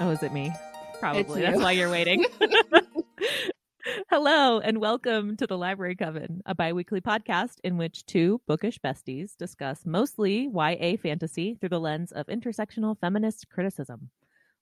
Oh, 0.00 0.10
is 0.10 0.24
it 0.24 0.32
me? 0.32 0.52
Probably. 0.98 1.42
That's 1.42 1.60
why 1.60 1.70
you're 1.72 1.90
waiting. 1.90 2.24
Hello, 4.10 4.58
and 4.58 4.80
welcome 4.80 5.36
to 5.36 5.46
the 5.46 5.56
Library 5.56 5.94
Coven, 5.94 6.42
a 6.46 6.54
bi 6.54 6.72
weekly 6.72 7.00
podcast 7.00 7.60
in 7.62 7.76
which 7.76 8.04
two 8.04 8.40
bookish 8.48 8.80
besties 8.80 9.36
discuss 9.36 9.86
mostly 9.86 10.48
YA 10.52 10.96
fantasy 11.00 11.54
through 11.54 11.68
the 11.68 11.78
lens 11.78 12.10
of 12.10 12.26
intersectional 12.26 12.98
feminist 12.98 13.48
criticism. 13.50 14.10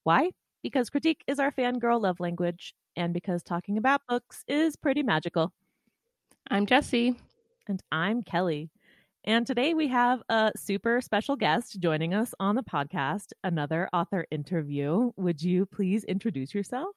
Why? 0.02 0.32
Because 0.62 0.90
critique 0.90 1.24
is 1.26 1.38
our 1.38 1.50
fangirl 1.50 2.02
love 2.02 2.20
language, 2.20 2.74
and 2.94 3.14
because 3.14 3.42
talking 3.42 3.78
about 3.78 4.02
books 4.06 4.44
is 4.48 4.76
pretty 4.76 5.02
magical. 5.02 5.52
I'm 6.50 6.66
Jesse. 6.66 7.16
And 7.66 7.82
I'm 7.90 8.22
Kelly. 8.22 8.70
And 9.24 9.46
today 9.46 9.72
we 9.72 9.86
have 9.86 10.20
a 10.28 10.50
super 10.56 11.00
special 11.00 11.36
guest 11.36 11.78
joining 11.78 12.12
us 12.12 12.34
on 12.40 12.56
the 12.56 12.64
podcast, 12.64 13.32
another 13.44 13.88
author 13.92 14.26
interview. 14.32 15.12
Would 15.16 15.40
you 15.40 15.64
please 15.64 16.02
introduce 16.02 16.52
yourself? 16.52 16.96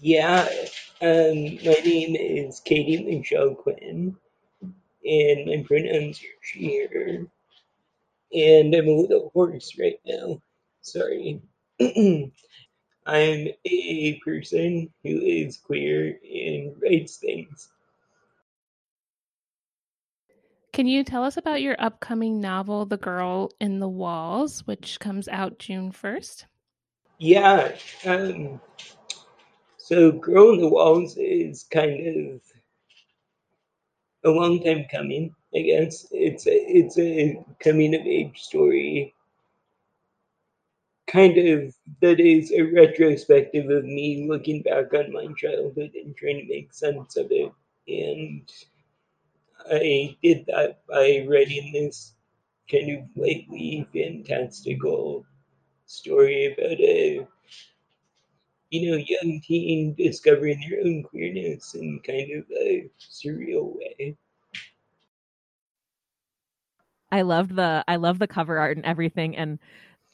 Yeah, 0.00 0.46
um, 1.00 1.56
my 1.64 1.80
name 1.82 2.14
is 2.14 2.60
Katy 2.60 3.04
Michelle 3.04 3.54
Quinn, 3.54 4.16
and 4.60 5.46
my 5.46 5.64
pronouns 5.66 6.20
are 6.20 6.42
she, 6.42 6.86
her. 6.92 7.26
And 8.34 8.74
I'm 8.74 8.88
a 8.88 8.90
little 8.90 9.30
hoarse 9.32 9.78
right 9.78 9.98
now. 10.06 10.42
Sorry. 10.82 11.40
I'm 11.80 13.48
a 13.64 14.20
person 14.22 14.92
who 15.02 15.20
is 15.22 15.56
queer 15.56 16.18
and 16.22 16.76
writes 16.82 17.16
things. 17.16 17.70
Can 20.72 20.86
you 20.86 21.04
tell 21.04 21.22
us 21.22 21.36
about 21.36 21.60
your 21.60 21.76
upcoming 21.78 22.40
novel, 22.40 22.86
The 22.86 22.96
Girl 22.96 23.50
in 23.60 23.78
the 23.78 23.88
Walls, 23.88 24.66
which 24.66 24.98
comes 25.00 25.28
out 25.28 25.58
June 25.58 25.92
1st? 25.92 26.44
Yeah. 27.18 27.76
Um, 28.06 28.60
so, 29.76 30.12
Girl 30.12 30.54
in 30.54 30.60
the 30.60 30.68
Walls 30.68 31.16
is 31.18 31.64
kind 31.64 32.06
of 32.34 32.40
a 34.24 34.30
long 34.30 34.62
time 34.62 34.86
coming, 34.90 35.34
I 35.54 35.60
guess. 35.60 36.06
It's 36.10 36.46
a, 36.46 36.54
it's 36.54 36.98
a 36.98 37.44
coming 37.60 37.94
of 37.94 38.06
age 38.06 38.40
story, 38.40 39.14
kind 41.06 41.36
of 41.36 41.74
that 42.00 42.18
is 42.18 42.50
a 42.52 42.62
retrospective 42.62 43.68
of 43.68 43.84
me 43.84 44.26
looking 44.28 44.62
back 44.62 44.94
on 44.94 45.12
my 45.12 45.26
childhood 45.36 45.90
and 45.94 46.16
trying 46.16 46.38
to 46.38 46.48
make 46.48 46.72
sense 46.72 47.16
of 47.16 47.26
it. 47.30 47.52
And 47.86 48.50
I 49.70 50.16
did 50.22 50.46
that 50.46 50.82
by 50.88 51.26
writing 51.28 51.72
this 51.72 52.14
kind 52.70 52.98
of 52.98 53.04
lightly 53.16 53.86
fantastical 53.92 55.24
story 55.86 56.46
about 56.52 56.80
a 56.80 57.26
you 58.70 58.90
know 58.90 58.96
young 58.96 59.40
teen 59.40 59.94
discovering 59.94 60.58
their 60.60 60.80
own 60.80 61.02
queerness 61.02 61.74
in 61.74 62.00
kind 62.06 62.32
of 62.32 62.44
a 62.50 62.88
surreal 62.98 63.76
way. 63.76 64.16
I 67.10 67.22
loved 67.22 67.54
the 67.54 67.84
I 67.86 67.96
love 67.96 68.18
the 68.18 68.26
cover 68.26 68.58
art 68.58 68.78
and 68.78 68.86
everything 68.86 69.36
and 69.36 69.58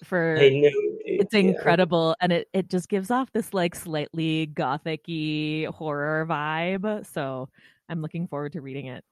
for 0.04 0.36
know 0.36 0.40
it, 0.44 1.20
it's 1.20 1.34
incredible 1.34 2.14
yeah. 2.18 2.24
and 2.24 2.32
it, 2.32 2.48
it 2.52 2.68
just 2.68 2.88
gives 2.88 3.10
off 3.10 3.32
this 3.32 3.54
like 3.54 3.74
slightly 3.74 4.50
gothicy 4.52 5.66
horror 5.66 6.26
vibe. 6.28 7.06
So 7.06 7.48
I'm 7.88 8.02
looking 8.02 8.26
forward 8.26 8.52
to 8.52 8.60
reading 8.60 8.86
it. 8.86 9.04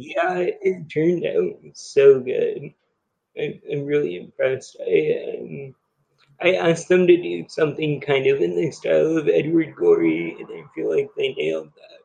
Yeah, 0.00 0.38
it 0.38 0.88
turned 0.88 1.26
out 1.26 1.58
so 1.74 2.20
good. 2.20 2.72
I, 3.36 3.60
am 3.70 3.84
really 3.84 4.16
impressed. 4.16 4.76
I 4.80 5.38
um, 5.40 5.74
I 6.40 6.54
asked 6.54 6.88
them 6.88 7.08
to 7.08 7.16
do 7.16 7.46
something 7.48 8.00
kind 8.00 8.28
of 8.28 8.40
in 8.40 8.54
the 8.54 8.70
style 8.70 9.16
of 9.16 9.28
Edward 9.28 9.74
Gorey, 9.74 10.36
and 10.38 10.48
I 10.48 10.62
feel 10.72 10.94
like 10.94 11.08
they 11.16 11.34
nailed 11.34 11.70
that. 11.74 11.98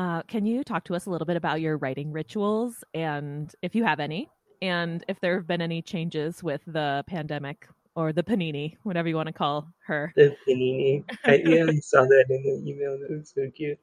Uh, 0.00 0.22
can 0.22 0.46
you 0.46 0.64
talk 0.64 0.84
to 0.84 0.94
us 0.94 1.04
a 1.04 1.10
little 1.10 1.26
bit 1.26 1.36
about 1.36 1.60
your 1.60 1.76
writing 1.76 2.12
rituals, 2.12 2.82
and 2.94 3.54
if 3.60 3.74
you 3.74 3.84
have 3.84 4.00
any, 4.00 4.30
and 4.62 5.04
if 5.06 5.20
there 5.20 5.36
have 5.36 5.46
been 5.46 5.60
any 5.60 5.82
changes 5.82 6.42
with 6.42 6.62
the 6.66 7.04
pandemic 7.06 7.68
or 7.94 8.14
the 8.14 8.22
panini, 8.22 8.78
whatever 8.84 9.08
you 9.08 9.16
want 9.16 9.26
to 9.26 9.34
call 9.34 9.68
her? 9.86 10.14
The 10.16 10.34
panini. 10.48 11.04
I, 11.26 11.42
yeah, 11.44 11.66
I 11.68 11.78
saw 11.80 12.04
that 12.04 12.24
in 12.30 12.42
the 12.42 12.70
email. 12.70 12.98
That 12.98 13.10
was 13.10 13.32
so 13.34 13.50
cute. 13.54 13.78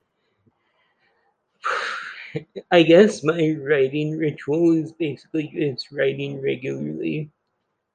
I 2.71 2.83
guess 2.83 3.23
my 3.23 3.55
writing 3.59 4.17
ritual 4.17 4.73
is 4.73 4.91
basically 4.93 5.49
just 5.53 5.91
writing 5.91 6.41
regularly. 6.41 7.29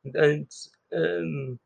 That's 0.05 0.71
um, 0.95 1.59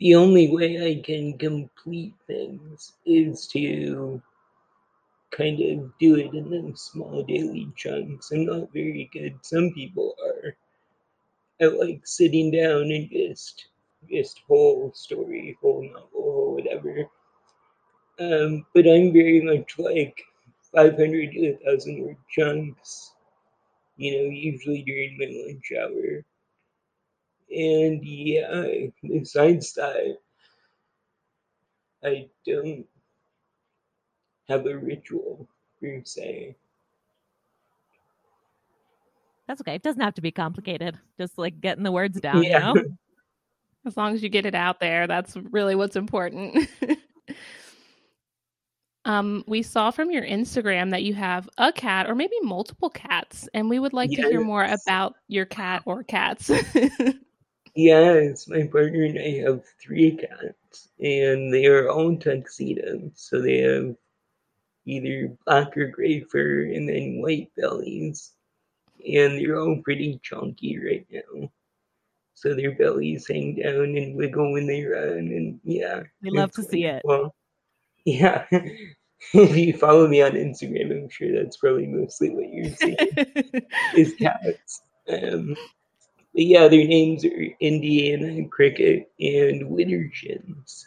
the 0.00 0.14
only 0.14 0.50
way 0.54 0.86
I 0.86 1.00
can 1.00 1.38
complete 1.38 2.12
things 2.26 2.92
is 3.06 3.46
to 3.54 4.20
kind 5.32 5.60
of 5.60 5.98
do 5.98 6.14
it 6.14 6.32
in 6.32 6.48
them 6.50 6.76
small 6.76 7.24
daily 7.24 7.72
chunks. 7.76 8.30
I'm 8.30 8.44
not 8.46 8.72
very 8.72 9.10
good. 9.12 9.36
Some 9.44 9.72
people 9.74 10.14
are. 10.24 10.56
I 11.62 11.64
like 11.64 12.06
sitting 12.06 12.50
down 12.50 12.90
and 12.92 13.08
just 13.10 13.68
just 14.10 14.40
whole 14.46 14.92
story, 14.92 15.56
whole 15.62 15.82
novel, 15.82 16.52
whatever. 16.56 17.08
Um, 18.18 18.64
but 18.74 18.86
I'm 18.86 19.12
very 19.12 19.40
much 19.42 19.78
like 19.78 20.22
500 20.74 21.32
to 21.32 21.52
1,000 21.64 22.02
word 22.02 22.16
chunks, 22.30 23.12
you 23.96 24.12
know, 24.16 24.30
usually 24.30 24.82
during 24.82 25.16
my 25.18 25.26
lunch 25.26 25.72
hour. 25.78 26.24
And 27.50 28.04
yeah, 28.04 28.86
besides 29.02 29.74
that, 29.74 30.18
I 32.02 32.28
don't 32.46 32.86
have 34.48 34.66
a 34.66 34.76
ritual 34.76 35.46
per 35.80 36.00
se. 36.04 36.56
That's 39.46 39.60
okay. 39.60 39.74
It 39.74 39.82
doesn't 39.82 40.00
have 40.00 40.14
to 40.14 40.22
be 40.22 40.30
complicated. 40.30 40.98
Just 41.18 41.36
like 41.36 41.60
getting 41.60 41.84
the 41.84 41.92
words 41.92 42.20
down, 42.20 42.42
yeah. 42.42 42.68
you 42.68 42.74
know? 42.74 42.82
As 43.86 43.96
long 43.96 44.14
as 44.14 44.22
you 44.22 44.28
get 44.28 44.46
it 44.46 44.54
out 44.54 44.78
there, 44.78 45.06
that's 45.08 45.36
really 45.36 45.74
what's 45.74 45.96
important. 45.96 46.68
Um, 49.04 49.42
we 49.46 49.62
saw 49.62 49.90
from 49.90 50.10
your 50.10 50.22
Instagram 50.22 50.90
that 50.90 51.02
you 51.02 51.14
have 51.14 51.48
a 51.58 51.72
cat 51.72 52.08
or 52.08 52.14
maybe 52.14 52.36
multiple 52.42 52.90
cats, 52.90 53.48
and 53.52 53.68
we 53.68 53.78
would 53.78 53.92
like 53.92 54.10
yes. 54.10 54.20
to 54.20 54.30
hear 54.30 54.44
more 54.44 54.64
about 54.64 55.14
your 55.28 55.44
cat 55.44 55.82
or 55.86 56.04
cats. 56.04 56.50
yes, 57.74 58.48
my 58.48 58.68
partner 58.70 59.04
and 59.04 59.18
I 59.18 59.42
have 59.44 59.62
three 59.80 60.16
cats, 60.16 60.88
and 61.00 61.52
they 61.52 61.66
are 61.66 61.90
all 61.90 62.16
tuxedos. 62.16 63.10
So 63.14 63.42
they 63.42 63.58
have 63.58 63.96
either 64.86 65.36
black 65.46 65.76
or 65.76 65.88
gray 65.88 66.20
fur 66.20 66.62
and 66.62 66.88
then 66.88 67.20
white 67.22 67.50
bellies. 67.56 68.32
And 69.04 69.38
they're 69.38 69.58
all 69.58 69.80
pretty 69.82 70.20
chunky 70.22 70.78
right 70.78 71.06
now. 71.10 71.50
So 72.34 72.54
their 72.54 72.76
bellies 72.76 73.26
hang 73.26 73.56
down 73.56 73.96
and 73.96 74.16
wiggle 74.16 74.52
when 74.52 74.66
they 74.66 74.84
run, 74.84 75.18
and 75.18 75.60
yeah. 75.64 76.02
We 76.22 76.30
love 76.30 76.52
to 76.52 76.62
see 76.62 76.84
it. 76.84 77.02
Well, 77.04 77.34
yeah. 78.04 78.44
if 78.50 79.56
you 79.56 79.76
follow 79.76 80.08
me 80.08 80.22
on 80.22 80.32
Instagram, 80.32 80.90
I'm 80.90 81.08
sure 81.08 81.32
that's 81.32 81.56
probably 81.56 81.86
mostly 81.86 82.30
what 82.30 82.52
you're 82.52 82.74
seeing 82.74 82.96
is 83.96 84.14
cats. 84.14 84.82
Um, 85.08 85.56
but 86.34 86.44
yeah, 86.44 86.68
their 86.68 86.86
names 86.86 87.24
are 87.24 87.46
Indiana 87.60 88.48
Cricket 88.48 89.10
and 89.20 89.66
Wintershins. 89.66 90.86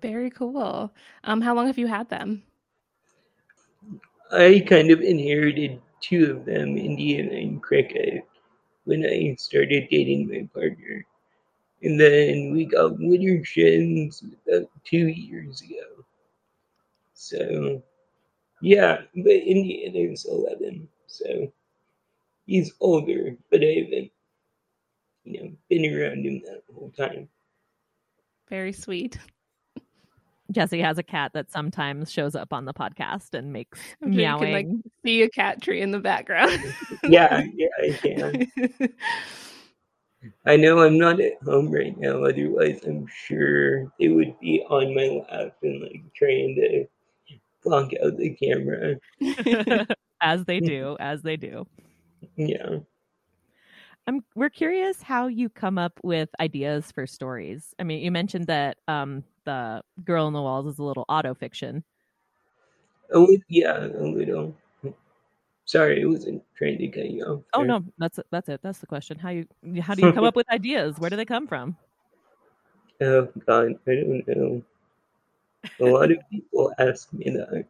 Very 0.00 0.30
cool. 0.30 0.92
Um, 1.24 1.40
how 1.40 1.54
long 1.54 1.66
have 1.66 1.78
you 1.78 1.86
had 1.86 2.08
them? 2.08 2.42
I 4.30 4.64
kind 4.68 4.90
of 4.90 5.00
inherited 5.00 5.80
two 6.00 6.30
of 6.30 6.44
them, 6.44 6.76
Indiana 6.76 7.32
and 7.32 7.62
Cricket, 7.62 8.28
when 8.84 9.04
I 9.04 9.34
started 9.38 9.88
dating 9.90 10.28
my 10.28 10.48
partner. 10.52 11.06
And 11.82 12.00
then 12.00 12.52
we 12.52 12.64
got 12.64 12.92
Wintershins 12.92 14.22
about 14.46 14.68
two 14.84 15.08
years 15.08 15.60
ago. 15.60 16.04
So, 17.14 17.82
yeah, 18.60 19.02
but 19.14 19.32
Indiana 19.32 20.12
is 20.12 20.24
11. 20.24 20.88
So, 21.06 21.52
he's 22.46 22.72
older, 22.80 23.36
but 23.50 23.62
I 23.62 23.84
haven't, 23.84 24.10
you 25.24 25.42
know, 25.42 25.50
been 25.68 25.94
around 25.94 26.26
him 26.26 26.42
that 26.46 26.62
whole 26.74 26.92
time. 26.96 27.28
Very 28.48 28.72
sweet. 28.72 29.18
Jesse 30.50 30.80
has 30.80 30.96
a 30.96 31.02
cat 31.02 31.32
that 31.34 31.50
sometimes 31.50 32.10
shows 32.10 32.34
up 32.34 32.54
on 32.54 32.64
the 32.64 32.72
podcast 32.72 33.34
and 33.34 33.52
makes 33.52 33.78
I'm 34.02 34.16
meowing. 34.16 34.40
You 34.40 34.46
can, 34.46 34.52
like, 34.52 34.84
see 35.04 35.22
a 35.22 35.28
cat 35.28 35.60
tree 35.62 35.82
in 35.82 35.90
the 35.90 35.98
background. 35.98 36.60
yeah, 37.04 37.44
yeah, 37.54 37.68
I 37.78 37.90
can. 37.92 38.48
I 40.46 40.56
know 40.56 40.80
I'm 40.80 40.98
not 40.98 41.20
at 41.20 41.40
home 41.44 41.70
right 41.70 41.96
now. 41.98 42.24
Otherwise, 42.24 42.80
I'm 42.86 43.06
sure 43.06 43.92
they 43.98 44.08
would 44.08 44.38
be 44.40 44.64
on 44.68 44.94
my 44.94 45.24
lap 45.30 45.56
and 45.62 45.82
like 45.82 46.02
trying 46.14 46.54
to 46.56 46.86
block 47.62 47.90
out 48.02 48.16
the 48.16 48.30
camera. 48.30 48.96
as 50.20 50.44
they 50.44 50.60
do, 50.60 50.96
as 51.00 51.22
they 51.22 51.36
do. 51.36 51.66
Yeah. 52.36 52.78
I'm 54.06 54.24
we're 54.34 54.48
curious 54.48 55.02
how 55.02 55.26
you 55.26 55.50
come 55.50 55.76
up 55.76 56.00
with 56.02 56.30
ideas 56.40 56.90
for 56.90 57.06
stories. 57.06 57.74
I 57.78 57.82
mean, 57.82 58.02
you 58.02 58.10
mentioned 58.10 58.46
that 58.46 58.78
um, 58.88 59.22
the 59.44 59.82
girl 60.04 60.26
in 60.26 60.32
the 60.32 60.40
walls 60.40 60.66
is 60.66 60.78
a 60.78 60.82
little 60.82 61.04
auto 61.08 61.34
fiction. 61.34 61.84
Oh 63.12 63.28
yeah, 63.48 63.84
a 63.84 64.04
little. 64.04 64.56
Sorry, 65.68 66.00
it 66.00 66.06
wasn't 66.06 66.42
trying 66.56 66.78
to 66.78 66.88
cut 66.88 67.10
you 67.10 67.22
off. 67.24 67.42
Oh 67.52 67.62
no, 67.62 67.84
that's 67.98 68.18
that's 68.30 68.48
it. 68.48 68.60
That's 68.62 68.78
the 68.78 68.86
question. 68.86 69.18
How 69.18 69.28
you 69.28 69.46
how 69.82 69.94
do 69.94 70.00
you 70.02 70.14
come 70.14 70.24
up 70.30 70.34
with 70.34 70.50
ideas? 70.50 70.98
Where 70.98 71.10
do 71.10 71.16
they 71.16 71.26
come 71.26 71.46
from? 71.46 71.76
Oh 73.02 73.28
God, 73.46 73.78
I 73.86 73.94
don't 73.94 74.26
know. 74.26 74.62
A 75.80 75.84
lot 75.84 76.10
of 76.10 76.18
people 76.30 76.72
ask 76.78 77.12
me 77.12 77.28
that. 77.28 77.66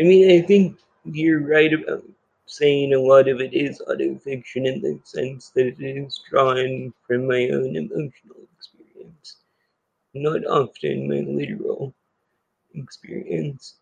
I 0.00 0.02
mean, 0.02 0.42
I 0.42 0.44
think 0.44 0.78
you're 1.04 1.46
right 1.46 1.72
about 1.72 2.02
saying 2.46 2.92
a 2.92 2.98
lot 2.98 3.28
of 3.28 3.40
it 3.40 3.54
is 3.54 3.80
autofiction 3.88 4.66
in 4.66 4.82
the 4.82 4.98
sense 5.04 5.50
that 5.50 5.68
it 5.68 5.80
is 5.80 6.20
drawn 6.28 6.92
from 7.06 7.28
my 7.28 7.48
own 7.50 7.76
emotional 7.76 8.42
experience, 8.56 9.36
not 10.12 10.44
often 10.44 11.08
my 11.08 11.20
literal 11.20 11.94
experience. 12.74 13.76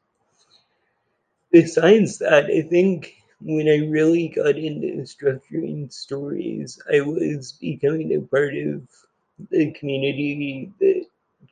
Besides 1.57 2.19
that, 2.19 2.45
I 2.51 2.61
think 2.61 3.15
when 3.41 3.67
I 3.69 3.89
really 3.89 4.29
got 4.29 4.59
into 4.59 5.03
structuring 5.05 5.91
stories, 5.91 6.79
I 6.93 7.01
was 7.01 7.53
becoming 7.53 8.13
a 8.15 8.21
part 8.21 8.55
of 8.55 8.87
the 9.51 9.73
community 9.73 10.71
that 10.81 11.07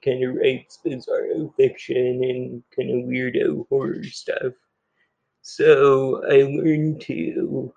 kind 0.04 0.22
of 0.22 0.34
writes 0.34 0.78
bizarro 0.84 1.54
fiction 1.56 2.22
and 2.22 2.62
kind 2.76 2.90
of 2.90 3.08
weirdo 3.08 3.66
horror 3.68 4.04
stuff. 4.04 4.52
So 5.42 6.24
I 6.26 6.42
learned 6.42 7.00
to 7.02 7.72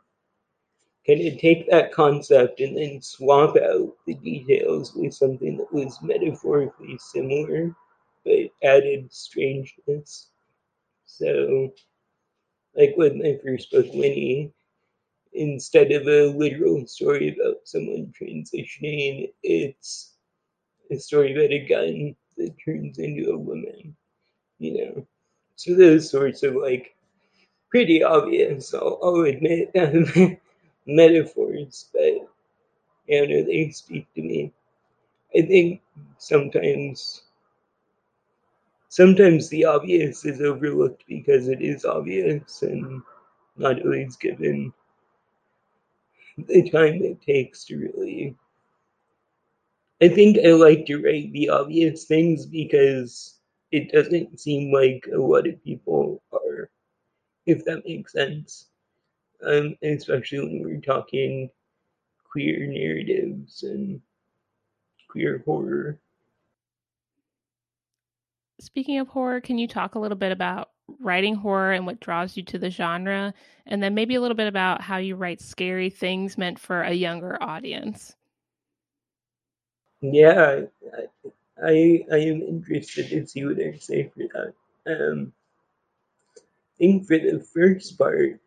kind 1.07 1.27
of 1.27 1.39
take 1.39 1.69
that 1.69 1.93
concept 1.93 2.59
and 2.59 2.77
then 2.77 3.01
swap 3.01 3.55
out 3.57 3.95
the 4.05 4.15
details 4.15 4.93
with 4.93 5.13
something 5.13 5.57
that 5.57 5.71
was 5.73 6.01
metaphorically 6.01 6.97
similar 6.99 7.75
but 8.25 8.51
added 8.63 9.11
strangeness. 9.11 10.29
So, 11.05 11.73
like 12.77 12.95
with 12.97 13.15
my 13.15 13.37
first 13.43 13.71
book, 13.71 13.87
Winnie, 13.93 14.53
instead 15.33 15.91
of 15.91 16.07
a 16.07 16.27
literal 16.37 16.87
story 16.87 17.29
about 17.37 17.57
someone 17.65 18.13
transitioning, 18.19 19.31
it's 19.43 20.13
a 20.91 20.97
story 20.97 21.33
about 21.33 21.51
a 21.51 21.65
gun 21.67 22.15
that 22.37 22.55
turns 22.65 22.99
into 22.99 23.31
a 23.31 23.37
woman, 23.37 23.95
you 24.59 24.73
know. 24.77 25.07
So 25.55 25.75
those 25.75 26.09
sorts 26.11 26.43
of 26.43 26.55
like 26.55 26.95
pretty 27.71 28.03
obvious, 28.03 28.73
I'll, 28.73 28.99
I'll 29.03 29.21
admit, 29.21 29.71
um, 29.79 30.37
metaphors, 30.87 31.89
but 31.93 32.27
you 33.07 33.27
know, 33.27 33.43
they 33.43 33.69
speak 33.71 34.07
to 34.15 34.21
me. 34.21 34.53
I 35.37 35.41
think 35.43 35.81
sometimes 36.17 37.23
sometimes 38.97 39.49
the 39.49 39.65
obvious 39.65 40.25
is 40.25 40.41
overlooked 40.41 41.05
because 41.07 41.47
it 41.49 41.61
is 41.61 41.85
obvious 41.85 42.63
and 42.63 43.01
not 43.57 43.81
always 43.83 44.17
given 44.17 44.73
the 46.37 46.67
time 46.69 47.03
it 47.03 47.21
takes 47.21 47.65
to 47.65 47.77
really 47.77 48.35
I 50.01 50.07
think 50.09 50.39
I 50.39 50.53
like 50.53 50.87
to 50.87 50.97
write 50.99 51.31
the 51.33 51.49
obvious 51.49 52.05
things 52.05 52.47
because 52.47 53.39
it 53.71 53.91
doesn't 53.91 54.39
seem 54.39 54.71
like 54.73 55.07
a 55.13 55.17
lot 55.17 55.47
of 55.47 55.63
people 55.63 56.23
are 56.31 56.71
if 57.47 57.65
that 57.65 57.85
makes 57.85 58.13
sense. 58.13 58.69
Um, 59.43 59.77
especially 59.83 60.39
when 60.39 60.63
we're 60.63 60.81
talking 60.81 61.51
queer 62.31 62.67
narratives 62.67 63.63
and 63.63 64.01
queer 65.09 65.39
horror. 65.45 65.99
Speaking 68.59 68.99
of 68.99 69.07
horror, 69.09 69.41
can 69.41 69.57
you 69.57 69.67
talk 69.67 69.95
a 69.95 69.99
little 69.99 70.17
bit 70.17 70.31
about 70.31 70.71
writing 70.99 71.35
horror 71.35 71.73
and 71.73 71.85
what 71.85 71.99
draws 71.99 72.35
you 72.37 72.43
to 72.43 72.57
the 72.57 72.71
genre? 72.71 73.33
And 73.65 73.83
then 73.83 73.93
maybe 73.93 74.15
a 74.15 74.21
little 74.21 74.37
bit 74.37 74.47
about 74.47 74.81
how 74.81 74.97
you 74.97 75.15
write 75.15 75.41
scary 75.41 75.89
things 75.89 76.37
meant 76.37 76.59
for 76.59 76.81
a 76.81 76.93
younger 76.93 77.41
audience. 77.41 78.15
Yeah, 80.01 80.61
I, 81.63 82.05
I 82.11 82.17
am 82.17 82.41
interested 82.41 83.09
to 83.09 83.27
see 83.27 83.45
what 83.45 83.59
I 83.59 83.77
say 83.77 84.09
for 84.09 84.23
that. 84.33 84.53
Um, 84.85 85.33
think 86.77 87.07
for 87.07 87.17
the 87.17 87.39
first 87.39 87.97
part, 87.97 88.39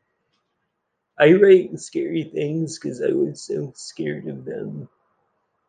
I 1.19 1.33
write 1.35 1.79
scary 1.79 2.25
things 2.25 2.79
because 2.79 3.03
I 3.03 3.13
was 3.13 3.43
so 3.43 3.73
scared 3.77 4.27
of 4.27 4.45
them 4.45 4.89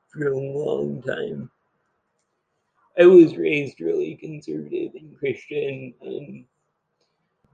for 0.10 0.28
a 0.28 0.38
long 0.38 1.02
time. 1.04 1.52
I 3.00 3.06
was 3.06 3.38
raised 3.38 3.80
really 3.80 4.16
conservative 4.16 4.96
and 4.96 5.18
Christian 5.18 5.94
and 6.02 6.46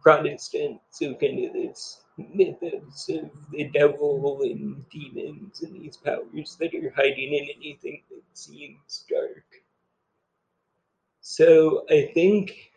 Protestant, 0.02 0.80
so 0.90 1.14
kind 1.16 1.46
of 1.46 1.54
this 1.54 2.02
mythos 2.18 3.10
of 3.10 3.30
the 3.52 3.66
devil 3.66 4.42
and 4.42 4.84
demons 4.90 5.62
and 5.62 5.76
these 5.76 5.98
powers 5.98 6.58
that 6.60 6.74
are 6.74 6.94
hiding 6.96 7.34
in 7.34 7.48
anything 7.56 8.02
that 8.10 8.24
seems 8.34 9.06
dark. 9.10 9.46
So 11.22 11.86
I 11.90 12.10
think 12.14 12.72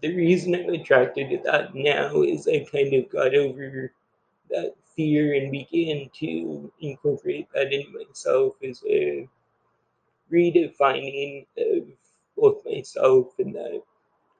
the 0.00 0.16
reason 0.16 0.54
I'm 0.54 0.70
attracted 0.70 1.30
to 1.30 1.38
that 1.44 1.74
now 1.74 2.22
is 2.22 2.48
I 2.48 2.66
kind 2.72 2.94
of 2.94 3.10
got 3.10 3.34
over 3.34 3.92
that 4.50 4.74
fear 4.96 5.34
and 5.34 5.52
began 5.52 6.10
to 6.20 6.72
incorporate 6.80 7.48
that 7.54 7.72
in 7.72 7.92
myself 7.92 8.54
as 8.62 8.82
a 8.88 9.28
redefining 10.32 11.46
uh, 11.58 11.78
of 11.78 11.88
both 12.36 12.64
myself 12.64 13.34
and 13.38 13.54
the 13.54 13.82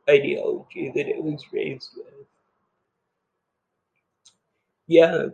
ideology 0.09 0.93
that 0.95 1.07
I 1.07 1.21
was 1.21 1.45
raised 1.53 1.91
with. 1.97 2.27
Yeah. 4.87 5.29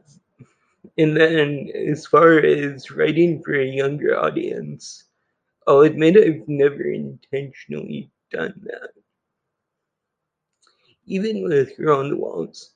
And 0.98 1.16
then 1.16 1.70
as 1.74 2.06
far 2.06 2.38
as 2.38 2.90
writing 2.90 3.42
for 3.42 3.54
a 3.54 3.64
younger 3.64 4.18
audience, 4.18 5.04
I'll 5.66 5.80
admit 5.80 6.16
I've 6.16 6.48
never 6.48 6.82
intentionally 6.82 8.10
done 8.30 8.54
that 8.64 8.90
even 11.08 11.42
with 11.42 11.76
Girl 11.76 11.98
on 12.00 12.10
the 12.10 12.16
Walls. 12.16 12.70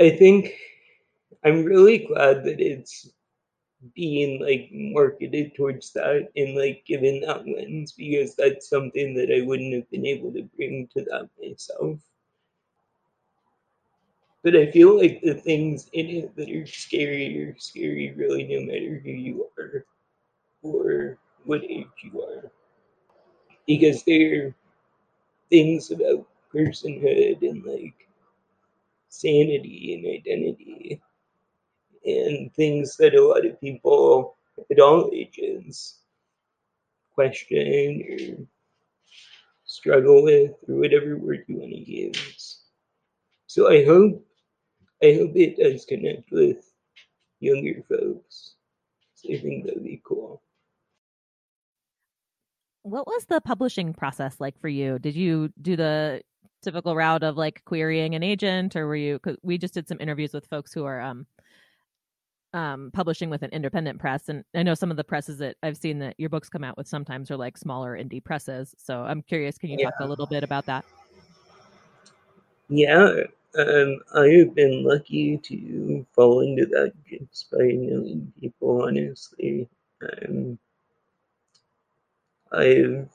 I 0.00 0.10
think 0.10 0.54
I'm 1.44 1.64
really 1.64 1.98
glad 1.98 2.44
that 2.44 2.60
it's 2.60 3.10
being 3.94 4.40
like 4.40 4.68
marketed 4.72 5.54
towards 5.54 5.92
that 5.92 6.28
and 6.36 6.56
like 6.56 6.84
given 6.86 7.20
that 7.20 7.46
lens 7.46 7.92
because 7.92 8.34
that's 8.34 8.68
something 8.68 9.14
that 9.14 9.30
I 9.34 9.46
wouldn't 9.46 9.74
have 9.74 9.90
been 9.90 10.06
able 10.06 10.32
to 10.32 10.42
bring 10.56 10.88
to 10.94 11.02
that 11.04 11.28
myself. 11.40 11.98
But 14.42 14.56
I 14.56 14.70
feel 14.70 14.96
like 14.96 15.20
the 15.22 15.34
things 15.34 15.88
in 15.92 16.06
it 16.06 16.36
that 16.36 16.50
are 16.50 16.66
scary 16.66 17.38
are 17.42 17.56
scary 17.58 18.12
really 18.16 18.44
no 18.44 18.60
matter 18.62 19.00
who 19.04 19.10
you 19.10 19.46
are 19.58 19.84
or 20.62 21.18
what 21.44 21.64
age 21.64 21.86
you 22.02 22.22
are. 22.22 22.50
Because 23.66 24.02
they're 24.04 24.54
things 25.50 25.90
about 25.90 26.26
personhood 26.54 27.42
and 27.42 27.64
like 27.64 27.94
sanity 29.08 29.94
and 29.94 30.06
identity 30.06 31.00
and 32.06 32.54
things 32.54 32.96
that 32.96 33.14
a 33.14 33.22
lot 33.22 33.44
of 33.44 33.60
people 33.60 34.36
at 34.70 34.80
all 34.80 35.10
ages 35.12 35.98
question 37.14 38.04
or 38.08 38.46
struggle 39.64 40.22
with 40.22 40.52
or 40.68 40.76
whatever 40.76 41.16
word 41.16 41.44
you 41.48 41.56
want 41.56 41.72
to 41.72 41.90
use. 41.90 42.60
So 43.46 43.70
I 43.70 43.84
hope 43.84 44.24
I 45.02 45.12
hope 45.12 45.32
it 45.34 45.58
does 45.58 45.84
connect 45.84 46.30
with 46.30 46.72
younger 47.40 47.82
folks. 47.88 48.54
So 49.14 49.34
I 49.34 49.38
think 49.38 49.66
that'd 49.66 49.84
be 49.84 50.00
cool 50.06 50.42
what 52.86 53.06
was 53.06 53.24
the 53.24 53.40
publishing 53.40 53.92
process 53.92 54.36
like 54.38 54.58
for 54.60 54.68
you? 54.68 55.00
Did 55.00 55.16
you 55.16 55.50
do 55.60 55.74
the 55.74 56.22
typical 56.62 56.94
route 56.94 57.24
of 57.24 57.36
like 57.36 57.64
querying 57.64 58.14
an 58.14 58.22
agent, 58.22 58.76
or 58.76 58.86
were 58.86 58.94
you? 58.94 59.18
Cause 59.18 59.36
we 59.42 59.58
just 59.58 59.74
did 59.74 59.88
some 59.88 59.98
interviews 60.00 60.32
with 60.32 60.46
folks 60.46 60.72
who 60.72 60.84
are 60.84 61.00
um, 61.00 61.26
um, 62.56 62.90
publishing 62.94 63.28
with 63.28 63.42
an 63.42 63.50
independent 63.50 64.00
press, 64.00 64.30
and 64.30 64.42
I 64.54 64.62
know 64.62 64.74
some 64.74 64.90
of 64.90 64.96
the 64.96 65.04
presses 65.04 65.36
that 65.38 65.56
I've 65.62 65.76
seen 65.76 65.98
that 65.98 66.14
your 66.16 66.30
books 66.30 66.48
come 66.48 66.64
out 66.64 66.76
with 66.78 66.88
sometimes 66.88 67.30
are 67.30 67.36
like 67.36 67.58
smaller 67.58 67.96
indie 67.96 68.24
presses. 68.24 68.74
So 68.78 69.02
I'm 69.02 69.20
curious, 69.20 69.58
can 69.58 69.68
you 69.68 69.76
yeah. 69.78 69.90
talk 69.90 70.00
a 70.00 70.06
little 70.06 70.26
bit 70.26 70.42
about 70.42 70.64
that? 70.66 70.86
Yeah, 72.68 73.24
um, 73.58 74.00
I 74.14 74.28
have 74.38 74.54
been 74.54 74.84
lucky 74.84 75.36
to 75.36 76.06
fall 76.14 76.40
into 76.40 76.64
that 76.66 76.94
just 77.06 77.50
by 77.50 77.58
knowing 77.58 78.32
people. 78.40 78.82
Honestly, 78.82 79.68
um, 80.02 80.58
I've 82.52 83.08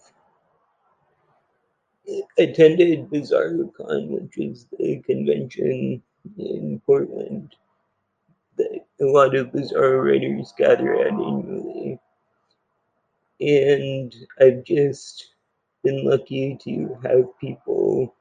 attended 2.38 3.10
BizarroCon, 3.10 4.08
which 4.10 4.38
is 4.38 4.68
the 4.78 5.02
convention 5.02 6.04
in 6.38 6.82
Portland 6.86 7.56
that 8.58 8.86
a 9.02 9.06
lot 9.06 9.36
of 9.36 9.52
bizarre 9.52 9.98
writers 10.02 10.54
gather 10.58 10.94
at 10.96 11.08
annually. 11.08 12.00
And 13.40 14.16
I've 14.40 14.64
just 14.64 15.32
been 15.84 16.06
lucky 16.06 16.58
to 16.64 16.98
have 17.04 17.40
people 17.40 18.16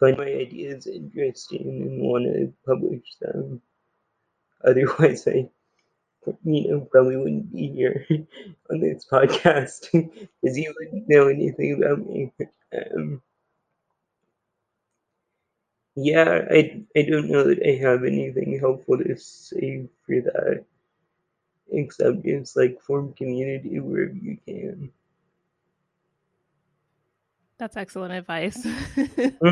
find 0.00 0.16
my 0.16 0.24
ideas 0.24 0.86
interesting 0.86 1.82
and 1.82 2.02
want 2.02 2.24
to 2.24 2.52
publish 2.66 3.04
them. 3.20 3.60
Otherwise, 4.64 5.28
I, 5.28 5.48
you 6.44 6.68
know, 6.68 6.80
probably 6.90 7.16
wouldn't 7.16 7.52
be 7.52 7.68
here 7.68 8.06
on 8.70 8.80
this 8.80 9.06
podcast 9.10 9.88
because 9.92 10.58
you 10.58 10.74
wouldn't 10.78 11.08
know 11.08 11.28
anything 11.28 11.82
about 11.82 12.04
me. 12.06 12.32
Um, 12.72 13.22
yeah, 16.04 16.46
I 16.50 16.82
I 16.96 17.02
don't 17.02 17.30
know 17.30 17.44
that 17.44 17.60
I 17.66 17.76
have 17.82 18.04
anything 18.04 18.58
helpful 18.58 18.98
to 18.98 19.16
say 19.16 19.86
for 20.06 20.20
that, 20.20 20.64
except 21.70 22.24
just 22.24 22.56
like 22.56 22.80
form 22.80 23.12
community 23.12 23.78
wherever 23.80 24.14
you 24.14 24.38
can. 24.46 24.90
That's 27.58 27.76
excellent 27.76 28.14
advice. 28.14 28.66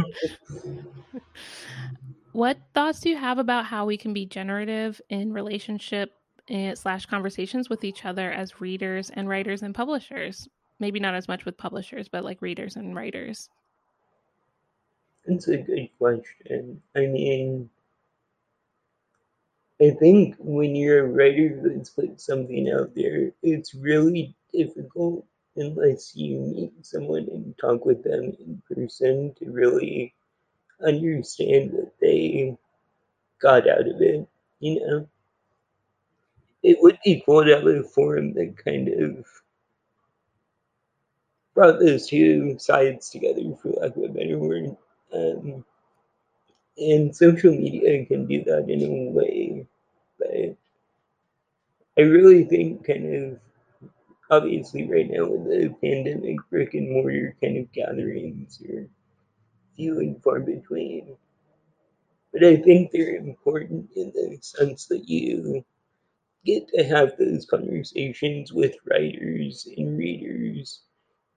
what 2.32 2.56
thoughts 2.72 3.00
do 3.00 3.10
you 3.10 3.16
have 3.16 3.36
about 3.38 3.66
how 3.66 3.84
we 3.84 3.98
can 3.98 4.14
be 4.14 4.24
generative 4.24 4.98
in 5.10 5.34
relationship 5.34 6.14
and, 6.48 6.72
eh, 6.72 6.74
slash 6.74 7.04
conversations 7.04 7.68
with 7.68 7.84
each 7.84 8.06
other 8.06 8.32
as 8.32 8.62
readers 8.62 9.10
and 9.10 9.28
writers 9.28 9.62
and 9.62 9.74
publishers? 9.74 10.48
Maybe 10.80 11.00
not 11.00 11.14
as 11.14 11.28
much 11.28 11.44
with 11.44 11.58
publishers, 11.58 12.08
but 12.08 12.24
like 12.24 12.40
readers 12.40 12.76
and 12.76 12.96
writers. 12.96 13.50
That's 15.28 15.46
a 15.48 15.58
good 15.58 15.90
question. 15.98 16.82
I 16.96 17.00
mean, 17.06 17.70
I 19.80 19.90
think 19.90 20.34
when 20.40 20.74
you're 20.74 21.04
a 21.04 21.08
writer 21.08 21.60
that's 21.62 21.90
put 21.90 22.20
something 22.20 22.70
out 22.70 22.94
there, 22.96 23.32
it's 23.42 23.74
really 23.74 24.34
difficult 24.52 25.24
unless 25.56 26.16
you 26.16 26.40
meet 26.40 26.86
someone 26.86 27.28
and 27.32 27.56
talk 27.58 27.84
with 27.84 28.02
them 28.02 28.36
in 28.40 28.62
person 28.74 29.34
to 29.38 29.50
really 29.50 30.14
understand 30.84 31.72
what 31.72 31.94
they 32.00 32.56
got 33.40 33.68
out 33.68 33.88
of 33.88 34.00
it, 34.00 34.26
you 34.60 34.80
know? 34.80 35.08
It 36.62 36.78
would 36.80 36.98
be 37.04 37.22
cool 37.26 37.44
to 37.44 37.54
have 37.54 37.66
a 37.66 37.84
forum 37.84 38.34
that 38.34 38.56
kind 38.56 38.88
of 38.88 39.26
brought 41.54 41.80
those 41.80 42.08
two 42.08 42.58
sides 42.58 43.10
together, 43.10 43.42
for 43.62 43.70
lack 43.72 43.96
of 43.96 44.04
a 44.04 44.08
better 44.08 44.38
word. 44.38 44.76
And 46.78 47.14
social 47.14 47.52
media 47.52 48.06
can 48.06 48.26
do 48.26 48.44
that 48.44 48.68
in 48.68 48.82
a 48.82 49.10
way, 49.10 49.66
but 50.18 50.56
I 51.98 52.02
really 52.02 52.44
think 52.44 52.86
kind 52.86 53.14
of 53.14 53.40
obviously 54.30 54.88
right 54.88 55.10
now 55.10 55.26
with 55.26 55.44
the 55.44 55.74
pandemic, 55.82 56.36
brick 56.50 56.74
and 56.74 56.90
mortar 56.90 57.36
kind 57.42 57.58
of 57.58 57.72
gatherings 57.72 58.62
are 58.68 58.88
few 59.76 59.98
and 60.00 60.22
far 60.22 60.40
between. 60.40 61.16
But 62.32 62.44
I 62.44 62.56
think 62.56 62.90
they're 62.92 63.16
important 63.16 63.90
in 63.96 64.12
the 64.14 64.38
sense 64.40 64.86
that 64.86 65.08
you 65.08 65.64
get 66.44 66.68
to 66.68 66.84
have 66.84 67.16
those 67.18 67.46
conversations 67.46 68.52
with 68.52 68.76
writers 68.84 69.66
and 69.76 69.98
readers, 69.98 70.82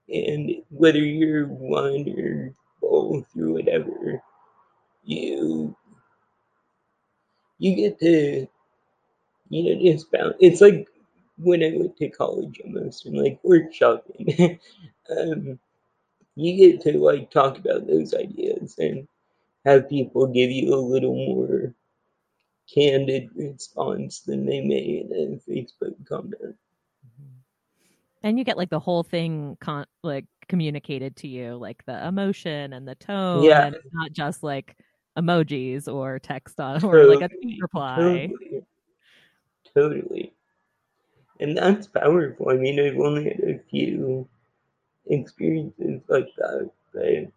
and 0.09 0.51
whether 0.69 0.99
you're 0.99 1.47
one 1.47 2.07
or 2.17 2.53
or 2.91 3.25
whatever, 3.35 4.21
you 5.03 5.75
you 7.57 7.75
get 7.75 7.99
to 7.99 8.47
you 9.49 9.63
know 9.63 9.81
just 9.81 10.11
bounce. 10.11 10.35
It's 10.39 10.61
like 10.61 10.87
when 11.37 11.63
I 11.63 11.73
went 11.75 11.97
to 11.97 12.09
college 12.09 12.61
almost 12.63 13.05
and 13.05 13.17
like 13.17 13.41
workshopping, 13.43 14.59
um, 15.09 15.59
you 16.35 16.57
get 16.57 16.81
to 16.81 16.97
like 16.97 17.31
talk 17.31 17.57
about 17.57 17.87
those 17.87 18.13
ideas 18.13 18.75
and 18.77 19.07
have 19.65 19.89
people 19.89 20.27
give 20.27 20.49
you 20.49 20.73
a 20.73 20.75
little 20.75 21.15
more 21.15 21.73
candid 22.73 23.29
response 23.35 24.21
than 24.21 24.45
they 24.45 24.61
may 24.61 25.05
in 25.09 25.39
a 25.45 25.51
Facebook 25.51 25.95
comment. 26.07 26.33
Mm-hmm. 26.41 27.37
And 28.23 28.37
you 28.39 28.45
get 28.45 28.57
like 28.57 28.69
the 28.69 28.79
whole 28.79 29.03
thing 29.03 29.57
con- 29.59 29.85
like 30.03 30.25
communicated 30.47 31.15
to 31.17 31.27
you, 31.27 31.55
like 31.55 31.83
the 31.85 32.07
emotion 32.07 32.73
and 32.73 32.87
the 32.87 32.95
tone. 32.95 33.43
Yeah. 33.43 33.65
And 33.65 33.75
it's 33.75 33.93
not 33.93 34.11
just 34.11 34.43
like 34.43 34.77
emojis 35.17 35.91
or 35.91 36.19
text 36.19 36.59
on 36.59 36.83
or 36.85 37.05
like 37.05 37.21
a 37.21 37.29
reply. 37.59 38.31
Totally. 38.31 38.63
totally 39.73 40.33
and 41.41 41.57
that's 41.57 41.87
powerful. 41.87 42.49
I 42.49 42.53
mean, 42.53 42.79
I've 42.79 42.99
only 42.99 43.25
had 43.25 43.39
a 43.39 43.59
few 43.69 44.29
experiences 45.07 46.01
like 46.07 46.29
that, 46.37 46.69
but 46.93 47.03
it 47.03 47.31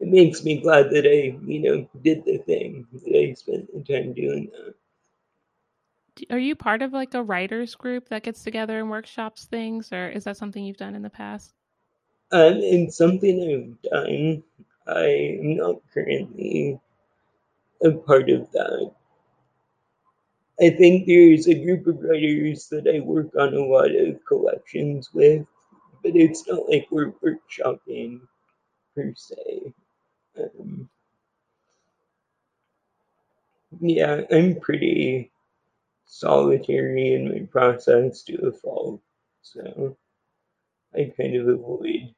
makes 0.00 0.44
me 0.44 0.60
glad 0.60 0.90
that 0.90 1.06
I, 1.06 1.36
you 1.44 1.60
know, 1.60 1.88
did 2.02 2.24
the 2.24 2.38
thing, 2.38 2.86
that 2.92 3.18
I 3.18 3.32
spent 3.32 3.72
the 3.72 3.80
time 3.80 4.12
doing 4.12 4.50
that. 4.52 4.74
Are 6.30 6.38
you 6.38 6.54
part 6.54 6.82
of 6.82 6.92
like 6.92 7.14
a 7.14 7.22
writers 7.22 7.74
group 7.74 8.08
that 8.08 8.22
gets 8.22 8.42
together 8.42 8.78
and 8.78 8.90
workshops 8.90 9.44
things, 9.44 9.92
or 9.92 10.08
is 10.08 10.24
that 10.24 10.36
something 10.36 10.64
you've 10.64 10.76
done 10.76 10.94
in 10.94 11.02
the 11.02 11.10
past? 11.10 11.54
Um, 12.30 12.54
it's 12.56 12.96
something 12.96 13.42
I've 13.42 13.90
done. 13.90 14.42
I 14.86 15.38
am 15.40 15.56
not 15.56 15.76
currently 15.92 16.78
a 17.82 17.90
part 17.92 18.30
of 18.30 18.50
that. 18.52 18.90
I 20.60 20.70
think 20.70 21.06
there's 21.06 21.46
a 21.46 21.54
group 21.54 21.86
of 21.86 22.02
writers 22.02 22.68
that 22.68 22.86
I 22.92 23.00
work 23.00 23.28
on 23.38 23.54
a 23.54 23.64
lot 23.64 23.94
of 23.94 24.24
collections 24.26 25.10
with, 25.14 25.46
but 26.02 26.16
it's 26.16 26.46
not 26.48 26.68
like 26.68 26.88
we're 26.90 27.12
workshopping 27.12 28.20
per 28.94 29.14
se. 29.14 29.72
Um, 30.38 30.88
yeah, 33.80 34.22
I'm 34.32 34.58
pretty 34.60 35.30
solitary 36.08 37.14
in 37.14 37.28
my 37.30 37.46
process 37.46 38.22
to 38.24 38.34
a 38.48 38.52
fault, 38.52 39.00
so 39.42 39.96
I 40.94 41.12
kind 41.16 41.36
of 41.36 41.48
avoid 41.48 42.14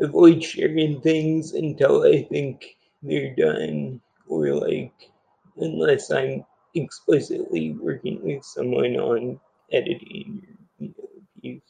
avoid 0.00 0.42
sharing 0.42 1.00
things 1.00 1.52
until 1.52 2.02
I 2.04 2.22
think 2.24 2.76
they're 3.02 3.34
done 3.36 4.00
or 4.26 4.54
like 4.54 5.10
unless 5.58 6.10
I'm 6.10 6.44
explicitly 6.74 7.72
working 7.72 8.22
with 8.24 8.44
someone 8.44 8.96
on 8.96 9.40
editing 9.72 10.56
you 10.78 10.88
know, 10.88 11.08
piece. 11.42 11.62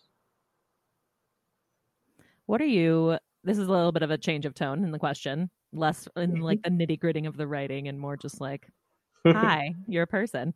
What 2.46 2.60
are 2.60 2.66
you? 2.66 3.18
This 3.44 3.58
is 3.58 3.68
a 3.68 3.70
little 3.70 3.92
bit 3.92 4.02
of 4.02 4.10
a 4.10 4.18
change 4.18 4.44
of 4.46 4.54
tone 4.54 4.84
in 4.84 4.90
the 4.90 4.98
question, 4.98 5.50
less 5.72 6.08
in 6.16 6.40
Mm-hmm. 6.40 6.42
like 6.42 6.62
the 6.62 6.70
nitty 6.70 6.98
gritty 7.00 7.24
of 7.26 7.36
the 7.36 7.46
writing, 7.46 7.88
and 7.88 7.98
more 7.98 8.16
just 8.16 8.40
like, 8.40 8.68
"Hi, 9.26 9.74
you're 9.86 10.04
a 10.04 10.06
person." 10.06 10.54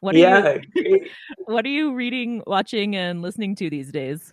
What 0.00 0.16
are 0.16 0.18
yeah, 0.18 0.58
you? 0.74 1.06
What 1.46 1.64
are 1.64 1.68
you 1.68 1.94
reading, 1.94 2.42
watching, 2.46 2.96
and 2.96 3.22
listening 3.22 3.54
to 3.56 3.70
these 3.70 3.92
days? 3.92 4.32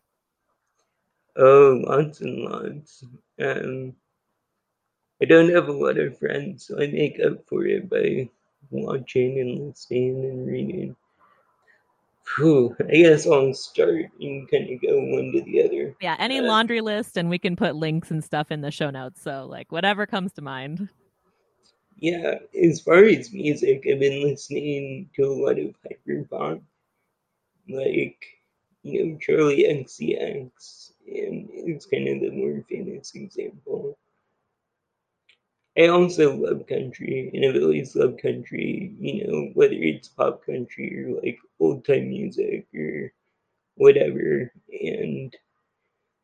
Oh, 1.38 1.82
lots 1.86 2.22
and 2.22 2.40
lots. 2.44 3.04
Um, 3.40 3.96
I 5.22 5.26
don't 5.26 5.50
have 5.54 5.68
a 5.68 5.72
lot 5.72 5.98
of 5.98 6.18
friends, 6.18 6.66
so 6.68 6.82
I 6.82 6.88
make 6.88 7.20
up 7.20 7.46
for 7.48 7.66
it 7.66 7.90
by 7.90 8.30
watching 8.72 9.40
and 9.40 9.68
listening 9.68 10.26
and 10.26 10.48
reading. 10.48 10.96
Whew, 12.38 12.76
I 12.80 12.92
guess 12.98 13.28
I'll 13.28 13.54
start 13.54 14.06
and 14.20 14.50
kind 14.50 14.70
of 14.70 14.82
go 14.82 14.96
one 15.00 15.32
to 15.34 15.42
the 15.42 15.64
other. 15.64 15.96
Yeah, 16.00 16.16
any 16.20 16.40
Uh, 16.40 16.44
laundry 16.44 16.82
list, 16.82 17.18
and 17.18 17.30
we 17.30 17.40
can 17.40 17.56
put 17.56 17.76
links 17.76 18.12
and 18.12 18.24
stuff 18.24 18.52
in 18.52 18.62
the 18.62 18.72
show 18.72 18.90
notes. 18.90 19.22
So 19.22 19.46
like 19.46 19.72
whatever 19.72 20.06
comes 20.06 20.32
to 20.34 20.42
mind. 20.42 20.90
Yeah, 22.00 22.40
as 22.60 22.82
far 22.82 23.04
as 23.04 23.32
music, 23.32 23.86
I've 23.88 24.00
been 24.00 24.24
listening 24.24 25.12
to 25.16 25.24
a 25.26 25.34
lot 25.34 25.60
of 25.60 25.76
hyperpop, 25.84 26.64
like 27.70 28.26
you 28.84 29.06
know 29.06 29.18
Charli 29.18 29.66
XCX, 29.70 30.92
and 31.08 31.48
it's 31.52 31.86
kind 31.86 32.08
of 32.10 32.20
the 32.22 32.32
more 32.32 32.64
famous 32.70 33.14
example. 33.16 33.98
I 35.78 35.88
also 35.88 36.36
love 36.36 36.68
country, 36.68 37.32
and 37.34 37.44
I've 37.44 37.62
always 37.64 37.96
loved 37.96 38.22
country. 38.22 38.94
You 39.00 39.26
know, 39.28 39.50
whether 39.56 39.74
it's 39.74 40.08
pop 40.10 40.46
country 40.46 41.04
or 41.04 41.20
like 41.24 41.40
old 41.60 41.86
time 41.86 42.10
music 42.10 42.68
or 42.76 43.12
whatever, 43.76 44.54
and 44.72 45.36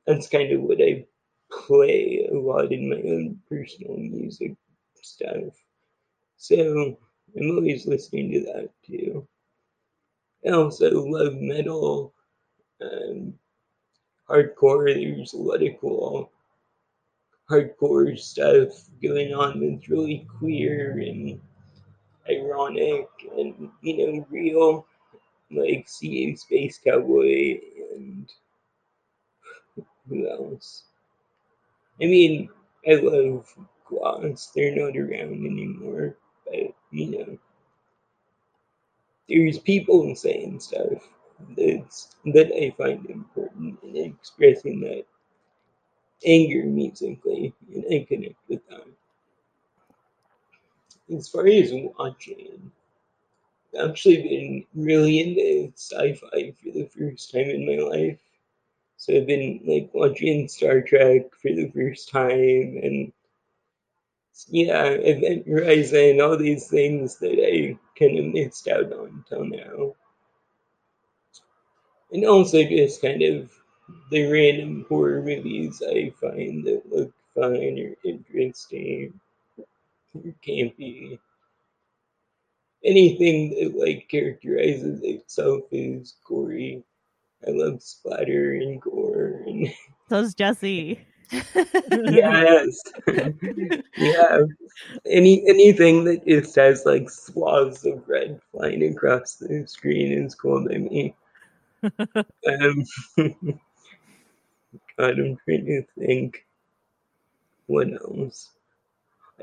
that's 0.07 0.29
kind 0.29 0.51
of 0.53 0.61
what 0.61 0.81
I 0.81 1.07
play 1.51 2.27
a 2.31 2.35
lot 2.35 2.71
in 2.73 2.89
my 2.89 2.97
own 2.97 3.41
personal 3.49 3.97
music 3.97 4.55
stuff. 5.01 5.64
So 6.37 6.97
I'm 7.37 7.51
always 7.51 7.85
listening 7.87 8.31
to 8.31 8.39
that 8.53 8.69
too. 8.85 9.27
I 10.47 10.51
also 10.51 11.05
love 11.05 11.35
metal, 11.35 12.13
um, 12.81 13.33
hardcore. 14.29 14.93
There's 14.93 15.33
a 15.33 15.37
lot 15.37 15.63
of 15.63 15.79
cool 15.81 16.31
hardcore 17.49 18.17
stuff 18.17 18.89
going 19.01 19.33
on 19.33 19.59
that's 19.59 19.89
really 19.89 20.27
queer 20.39 20.99
and 20.99 21.39
ironic 22.29 23.07
and 23.37 23.69
you 23.81 23.97
know 23.97 24.27
real, 24.29 24.87
like 25.51 25.87
CA 25.87 26.35
Space 26.35 26.79
Cowboy 26.83 27.59
and 27.95 28.31
who 30.09 30.29
else? 30.29 30.83
I 32.01 32.05
mean, 32.05 32.49
I 32.87 32.95
love 32.95 33.53
Gloss. 33.85 34.51
They're 34.55 34.75
not 34.75 34.95
around 34.97 35.45
anymore, 35.45 36.17
you 36.91 37.11
know, 37.11 37.37
there's 39.27 39.59
people 39.59 40.15
saying 40.15 40.59
stuff 40.59 41.01
that's 41.57 42.15
that 42.25 42.51
I 42.55 42.69
find 42.77 43.05
important 43.09 43.77
and 43.83 43.97
expressing 43.97 44.79
that 44.81 45.05
anger 46.25 46.63
musically, 46.65 47.53
and 47.73 47.85
I 47.91 48.05
connect 48.07 48.35
with 48.47 48.65
them. 48.67 48.95
As 51.15 51.27
far 51.27 51.47
as 51.47 51.71
watching, 51.97 52.71
I've 53.77 53.91
actually 53.91 54.21
been 54.23 54.65
really 54.73 55.19
into 55.19 55.71
sci-fi 55.75 56.53
for 56.61 56.71
the 56.71 56.87
first 56.87 57.31
time 57.31 57.49
in 57.49 57.65
my 57.65 57.83
life. 57.83 58.19
So 58.97 59.15
I've 59.15 59.27
been 59.27 59.59
like 59.65 59.89
watching 59.93 60.47
Star 60.47 60.81
Trek 60.81 61.33
for 61.41 61.51
the 61.51 61.69
first 61.75 62.09
time 62.09 62.79
and 62.81 63.11
yeah, 64.49 64.85
Event 64.85 65.47
Horizon, 65.47 66.21
all 66.21 66.37
these 66.37 66.67
things 66.67 67.17
that 67.17 67.39
I 67.41 67.77
kind 67.97 68.19
of 68.19 68.33
missed 68.33 68.67
out 68.67 68.91
on 68.91 69.23
till 69.29 69.45
now. 69.45 69.95
And 72.11 72.25
also 72.25 72.63
just 72.63 73.01
kind 73.01 73.21
of 73.21 73.51
the 74.11 74.31
random 74.31 74.85
horror 74.87 75.21
movies 75.21 75.81
I 75.87 76.11
find 76.21 76.65
that 76.65 76.83
look 76.91 77.11
fun 77.33 77.55
or 77.55 77.95
interesting 78.03 79.19
or 80.13 80.33
campy. 80.45 81.19
Anything 82.83 83.49
that 83.51 83.77
like 83.77 84.07
characterizes 84.09 85.01
itself 85.03 85.63
as 85.73 86.13
gory. 86.25 86.83
I 87.47 87.51
love 87.51 87.81
splatter 87.81 88.53
and 88.53 88.81
gore 88.81 89.43
and 89.45 89.69
So's 90.09 90.33
Jesse. 90.33 90.99
yes. 91.31 92.81
yeah. 93.97 94.39
Any 95.05 95.47
anything 95.47 96.03
that 96.05 96.25
just 96.27 96.55
has 96.55 96.85
like 96.85 97.09
swaths 97.09 97.85
of 97.85 98.07
red 98.07 98.39
flying 98.51 98.83
across 98.83 99.35
the 99.35 99.65
screen 99.67 100.11
is 100.11 100.35
cool 100.35 100.67
by 100.67 100.77
me. 100.77 101.15
um, 101.83 102.85
God, 104.97 105.19
I'm 105.19 105.37
trying 105.45 105.65
to 105.65 105.83
think 105.97 106.45
what 107.67 107.87
else. 107.91 108.51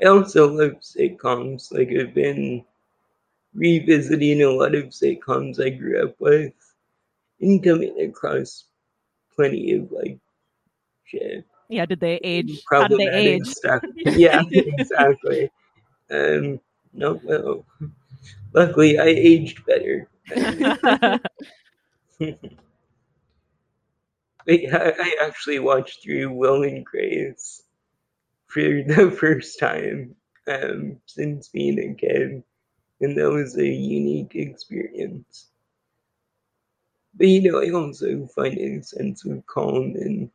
I 0.01 0.07
also 0.07 0.51
love 0.51 0.79
sitcoms. 0.81 1.71
Like 1.71 1.89
I've 1.89 2.13
been 2.13 2.63
revisiting 3.53 4.41
a 4.41 4.49
lot 4.49 4.75
of 4.75 4.85
sitcoms 4.85 5.63
I 5.63 5.69
grew 5.69 6.03
up 6.03 6.15
with 6.19 6.53
and 7.39 7.63
coming 7.63 7.99
across 8.01 8.65
plenty 9.35 9.73
of 9.73 9.91
like 9.91 10.17
shit. 11.05 11.45
Yeah, 11.73 11.87
did 11.87 11.99
they 11.99 12.17
age? 12.23 12.61
How 12.69 12.87
did 12.87 12.99
they 12.99 13.11
age? 13.11 13.47
Stuff. 13.47 13.81
Yeah, 14.05 14.43
exactly. 14.51 15.49
Um, 16.11 16.59
no, 16.93 17.19
well, 17.23 17.65
luckily 18.53 18.99
I 18.99 19.05
aged 19.05 19.65
better. 19.65 20.07
I, 24.47 24.59
I 24.69 25.17
actually 25.25 25.57
watched 25.59 26.03
through 26.03 26.31
Will 26.31 26.61
and 26.61 26.85
Grace 26.85 27.63
for 28.45 28.61
the 28.61 29.09
first 29.19 29.57
time 29.57 30.15
um, 30.47 30.97
since 31.07 31.47
being 31.47 31.79
a 31.79 31.95
kid, 31.95 32.43
and 33.01 33.17
that 33.17 33.31
was 33.31 33.57
a 33.57 33.65
unique 33.65 34.35
experience. 34.35 35.47
But 37.15 37.27
you 37.29 37.51
know, 37.51 37.63
I 37.63 37.71
also 37.71 38.27
find 38.35 38.57
a 38.59 38.83
sense 38.83 39.25
of 39.25 39.43
calm 39.47 39.95
in 39.95 40.29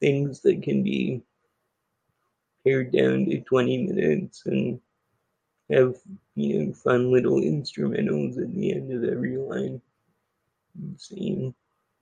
things 0.00 0.40
that 0.40 0.62
can 0.62 0.82
be 0.82 1.22
pared 2.64 2.92
down 2.92 3.26
to 3.26 3.40
20 3.40 3.86
minutes 3.86 4.42
and 4.46 4.80
have, 5.70 5.96
you 6.34 6.64
know, 6.64 6.72
fun 6.72 7.12
little 7.12 7.40
instrumentals 7.40 8.38
at 8.38 8.52
the 8.54 8.72
end 8.72 8.92
of 8.92 9.04
every 9.04 9.36
line 9.36 9.80
scene. 10.96 11.54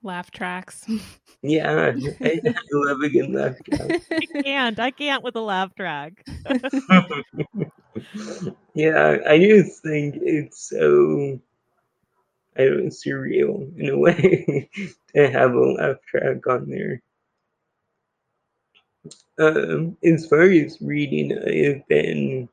Laugh 0.03 0.31
tracks. 0.31 0.85
Yeah, 1.41 1.93
I, 2.21 2.27
I 2.27 2.41
love 2.73 2.99
a 2.99 3.09
good 3.09 3.31
laugh 3.31 3.55
track. 3.63 4.01
I 4.11 4.25
can't. 4.43 4.77
I 4.77 4.91
can't 4.91 5.23
with 5.23 5.37
a 5.37 5.41
laugh 5.41 5.73
track. 5.73 6.25
yeah, 8.73 9.17
I 9.25 9.39
just 9.39 9.81
think 9.81 10.15
it's 10.17 10.69
so 10.69 11.39
I 12.57 12.65
don't 12.65 12.83
know, 12.83 12.89
surreal 12.89 13.77
in 13.77 13.89
a 13.89 13.97
way 13.97 14.69
to 15.15 15.31
have 15.31 15.53
a 15.53 15.59
laugh 15.59 16.01
track 16.05 16.45
on 16.47 16.69
there. 16.69 17.01
Um, 19.39 19.97
as 20.03 20.27
far 20.27 20.43
as 20.43 20.81
reading, 20.81 21.37
I 21.37 21.55
have 21.73 21.87
been 21.87 22.49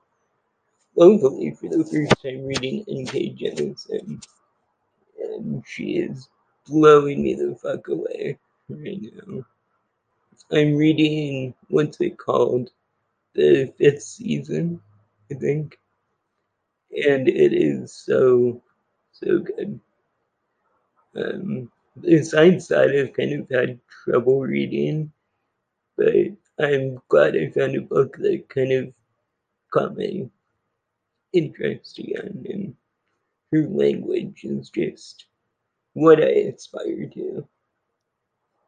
locally 0.97 1.53
for 1.53 1.69
the 1.69 1.85
first 1.85 2.23
time 2.23 2.47
reading 2.47 2.85
N.K. 2.89 3.37
Jemisin, 3.39 4.23
and 5.19 5.65
she 5.67 5.99
is 5.99 6.29
blowing 6.67 7.23
me 7.23 7.35
the 7.35 7.57
fuck 7.57 7.89
away 7.89 8.39
right 8.69 9.03
now. 9.15 9.45
I'm 10.53 10.77
reading 10.77 11.55
what's 11.69 12.01
it 12.01 12.19
called? 12.19 12.71
The 13.35 13.73
fifth 13.79 14.03
season, 14.03 14.81
I 15.31 15.35
think. 15.37 15.79
And 16.93 17.29
it 17.29 17.53
is 17.53 17.93
so 17.93 18.63
so 19.13 19.41
good. 19.41 19.81
Um 21.17 21.71
besides 22.01 22.69
that 22.69 22.91
I've 22.91 23.13
kind 23.15 23.33
of 23.43 23.51
had 23.51 23.81
trouble 24.05 24.41
reading, 24.41 25.13
but 25.97 26.33
I'm 26.59 27.01
glad 27.09 27.37
I 27.37 27.51
found 27.51 27.77
a 27.77 27.83
book 27.83 28.17
that 28.19 28.49
kind 28.49 28.73
of 28.73 28.93
caught 29.73 29.97
my 29.97 30.29
interest 31.33 31.99
again 31.99 32.47
and 32.49 32.75
her 33.53 33.69
language 33.69 34.45
is 34.45 34.71
just 34.71 35.27
what 35.93 36.23
I 36.23 36.53
aspire 36.55 37.07
to. 37.15 37.47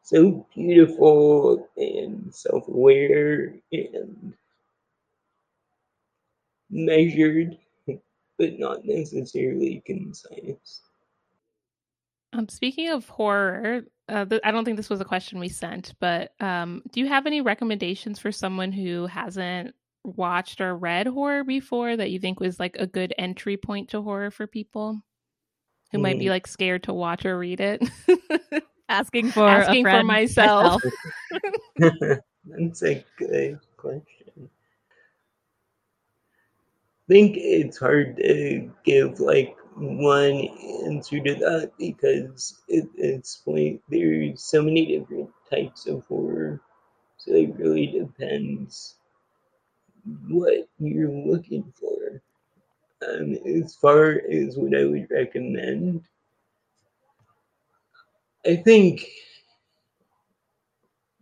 So 0.03 0.47
beautiful 0.55 1.69
and 1.77 2.35
self 2.35 2.69
aware 2.69 3.55
and 3.73 4.33
measured, 6.71 7.59
but 7.87 8.59
not 8.59 8.85
necessarily 8.85 9.83
concise. 9.85 10.81
Um, 12.33 12.49
speaking 12.49 12.89
of 12.91 13.09
horror, 13.09 13.83
uh, 14.09 14.27
I 14.45 14.51
don't 14.51 14.65
think 14.65 14.77
this 14.77 14.91
was 14.91 15.01
a 15.01 15.05
question 15.05 15.39
we 15.39 15.49
sent, 15.49 15.95
but 16.01 16.33
um, 16.41 16.83
do 16.93 17.01
you 17.01 17.07
have 17.07 17.27
any 17.27 17.41
recommendations 17.41 18.19
for 18.19 18.33
someone 18.33 18.73
who 18.73 19.07
hasn't 19.07 19.75
watched 20.05 20.61
or 20.61 20.77
read 20.77 21.07
horror 21.07 21.45
before 21.45 21.97
that 21.97 22.11
you 22.11 22.19
think 22.19 22.41
was 22.41 22.59
like 22.59 22.77
a 22.79 22.87
good 22.87 23.15
entry 23.19 23.57
point 23.57 23.91
to 23.91 24.03
horror 24.03 24.31
for 24.31 24.47
people? 24.47 25.03
who 25.91 25.99
mm. 25.99 26.03
might 26.03 26.19
be 26.19 26.27
mm. 26.27 26.31
like 26.31 26.47
scared 26.47 26.83
to 26.85 26.93
watch 26.93 27.25
or 27.25 27.39
read 27.39 27.61
it. 27.61 27.83
Asking 28.91 29.31
for 29.31 29.47
asking 29.47 29.85
for 29.85 30.03
myself. 30.03 30.83
That's 31.77 32.83
a 32.83 33.05
good 33.19 33.61
question. 33.77 34.33
I 34.39 34.49
think 37.07 37.37
it's 37.37 37.77
hard 37.77 38.17
to 38.17 38.71
give 38.85 39.21
like 39.21 39.58
one 39.81 40.49
answer 40.87 41.21
to 41.21 41.35
that 41.37 41.73
because 41.79 42.61
at 42.75 42.85
this 42.97 43.41
point 43.45 43.83
there's 43.89 44.43
so 44.43 44.63
many 44.63 44.87
different 44.87 45.31
types 45.51 45.87
of 45.87 46.05
horror. 46.09 46.61
So 47.19 47.33
it 47.35 47.57
really 47.57 47.87
depends 47.87 48.97
what 50.29 50.69
you're 50.79 51.11
looking 51.11 51.73
for. 51.79 52.23
Um, 53.07 53.35
as 53.47 53.75
far 53.77 54.21
as 54.31 54.57
what 54.57 54.77
I 54.77 54.85
would 54.85 55.09
recommend, 55.11 56.03
I 58.47 58.57
think 58.57 59.07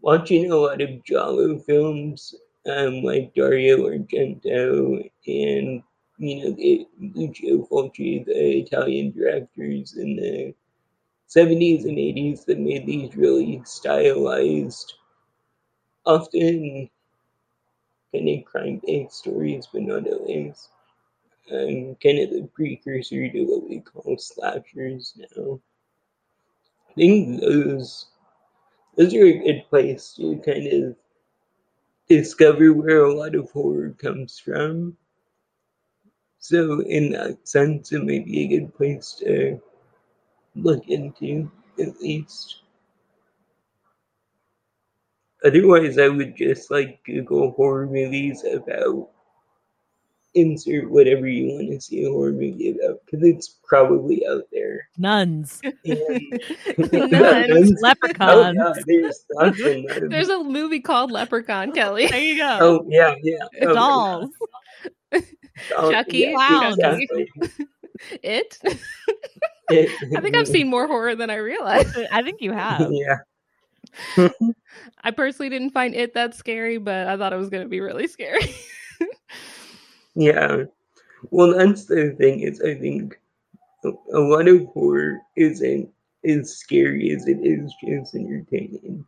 watching 0.01 0.51
a 0.51 0.57
lot 0.57 0.81
of 0.81 1.05
Giallo 1.05 1.59
films, 1.59 2.35
um, 2.67 3.03
like 3.03 3.35
Dario 3.35 3.89
Argento 3.89 5.11
and 5.27 5.83
you 6.19 6.45
know 6.45 6.51
the 6.53 6.87
Lucio 7.01 7.67
Fulci, 7.67 8.25
the 8.25 8.59
Italian 8.59 9.13
directors 9.13 9.97
in 9.97 10.17
the 10.17 10.55
70s 11.29 11.85
and 11.85 11.99
80s 11.99 12.45
that 12.47 12.59
made 12.59 12.87
these 12.87 13.17
really 13.17 13.63
stylized, 13.65 14.95
often 16.07 16.89
kind 18.13 18.29
of 18.29 18.45
crime-based 18.45 19.15
stories, 19.15 19.69
but 19.73 19.83
not 19.83 20.07
always 20.09 20.69
um, 21.53 21.97
kind 22.03 22.19
of 22.21 22.31
the 22.31 22.49
precursor 22.55 23.29
to 23.31 23.45
what 23.45 23.69
we 23.69 23.81
call 23.81 24.17
slashers 24.19 25.15
now. 25.19 25.61
I 26.91 26.95
think 26.95 27.41
those 27.41 28.07
those 28.97 29.15
are 29.15 29.25
a 29.27 29.39
good 29.39 29.65
place 29.71 30.15
to 30.15 30.37
kind 30.45 30.67
of 30.67 30.97
discover 32.09 32.73
where 32.73 33.05
a 33.05 33.15
lot 33.15 33.35
of 33.37 33.51
horror 33.53 33.91
comes 33.99 34.39
from. 34.39 34.97
So, 36.49 36.81
in 36.83 37.11
that 37.11 37.39
sense, 37.43 37.91
it 37.91 38.05
might 38.05 38.25
be 38.25 38.45
a 38.45 38.47
good 38.47 38.73
place 38.77 39.15
to 39.19 39.61
look 40.55 40.87
into, 40.87 41.51
at 41.81 42.01
least. 42.01 42.61
Otherwise, 45.45 45.99
I 45.99 46.07
would 46.07 46.37
just 46.37 46.71
like 46.71 47.03
Google 47.05 47.51
horror 47.51 47.87
movies 47.87 48.45
about 48.45 49.09
insert 50.37 50.89
whatever 50.89 51.27
you 51.27 51.47
want 51.55 51.69
to 51.73 51.81
see 51.81 52.05
a 52.05 52.11
horror 52.11 52.31
movie 52.31 52.77
about 52.79 53.01
because 53.05 53.27
it's 53.27 53.57
probably 53.67 54.25
out 54.29 54.45
there. 54.53 54.89
Nuns. 54.99 55.61
And- 55.85 56.93
Nuns. 57.11 57.73
Leprechauns. 57.83 58.57
Oh, 58.57 58.75
yeah, 58.77 58.83
there's 58.87 59.25
lots 59.33 59.59
of 59.61 59.65
them. 59.65 60.09
There's 60.11 60.29
a 60.29 60.45
movie 60.45 60.81
called 60.81 61.11
Leprechaun, 61.11 61.73
Kelly. 61.73 62.07
There 62.07 62.21
you 62.21 62.37
go. 62.37 62.59
Oh 62.61 62.87
yeah, 62.89 63.17
yeah. 63.21 63.39
Oh, 63.63 63.75
Dolls. 63.75 64.31
oh, 64.41 64.47
Oh, 65.77 65.91
Chucky, 65.91 66.19
yeah, 66.19 66.33
Clowns. 66.33 66.77
exactly. 66.79 67.31
It. 68.23 68.59
I 69.71 70.21
think 70.21 70.37
I've 70.37 70.47
seen 70.47 70.69
more 70.69 70.87
horror 70.87 71.15
than 71.17 71.31
I 71.31 71.37
realized. 71.37 71.97
I 72.13 72.23
think 72.23 72.43
you 72.43 72.53
have. 72.53 72.91
Yeah. 72.91 74.29
I 75.03 75.11
personally 75.13 75.49
didn't 75.49 75.71
find 75.71 75.95
it 75.95 76.13
that 76.13 76.35
scary, 76.35 76.77
but 76.77 77.07
I 77.09 77.17
thought 77.17 77.33
it 77.33 77.37
was 77.37 77.49
going 77.49 77.63
to 77.63 77.69
be 77.71 77.81
really 77.81 78.07
scary. 78.07 78.55
Yeah. 80.15 80.65
Well, 81.31 81.55
that's 81.57 81.87
the 81.87 82.15
thing 82.19 82.41
is 82.41 82.61
I 82.61 82.75
think 82.75 83.19
a, 83.85 83.91
a 84.13 84.21
lot 84.21 84.49
of 84.49 84.67
horror 84.67 85.21
isn't 85.37 85.89
as 86.25 86.55
scary 86.57 87.11
as 87.15 87.27
it 87.27 87.39
is 87.43 87.73
just 87.87 88.15
entertaining. 88.15 89.07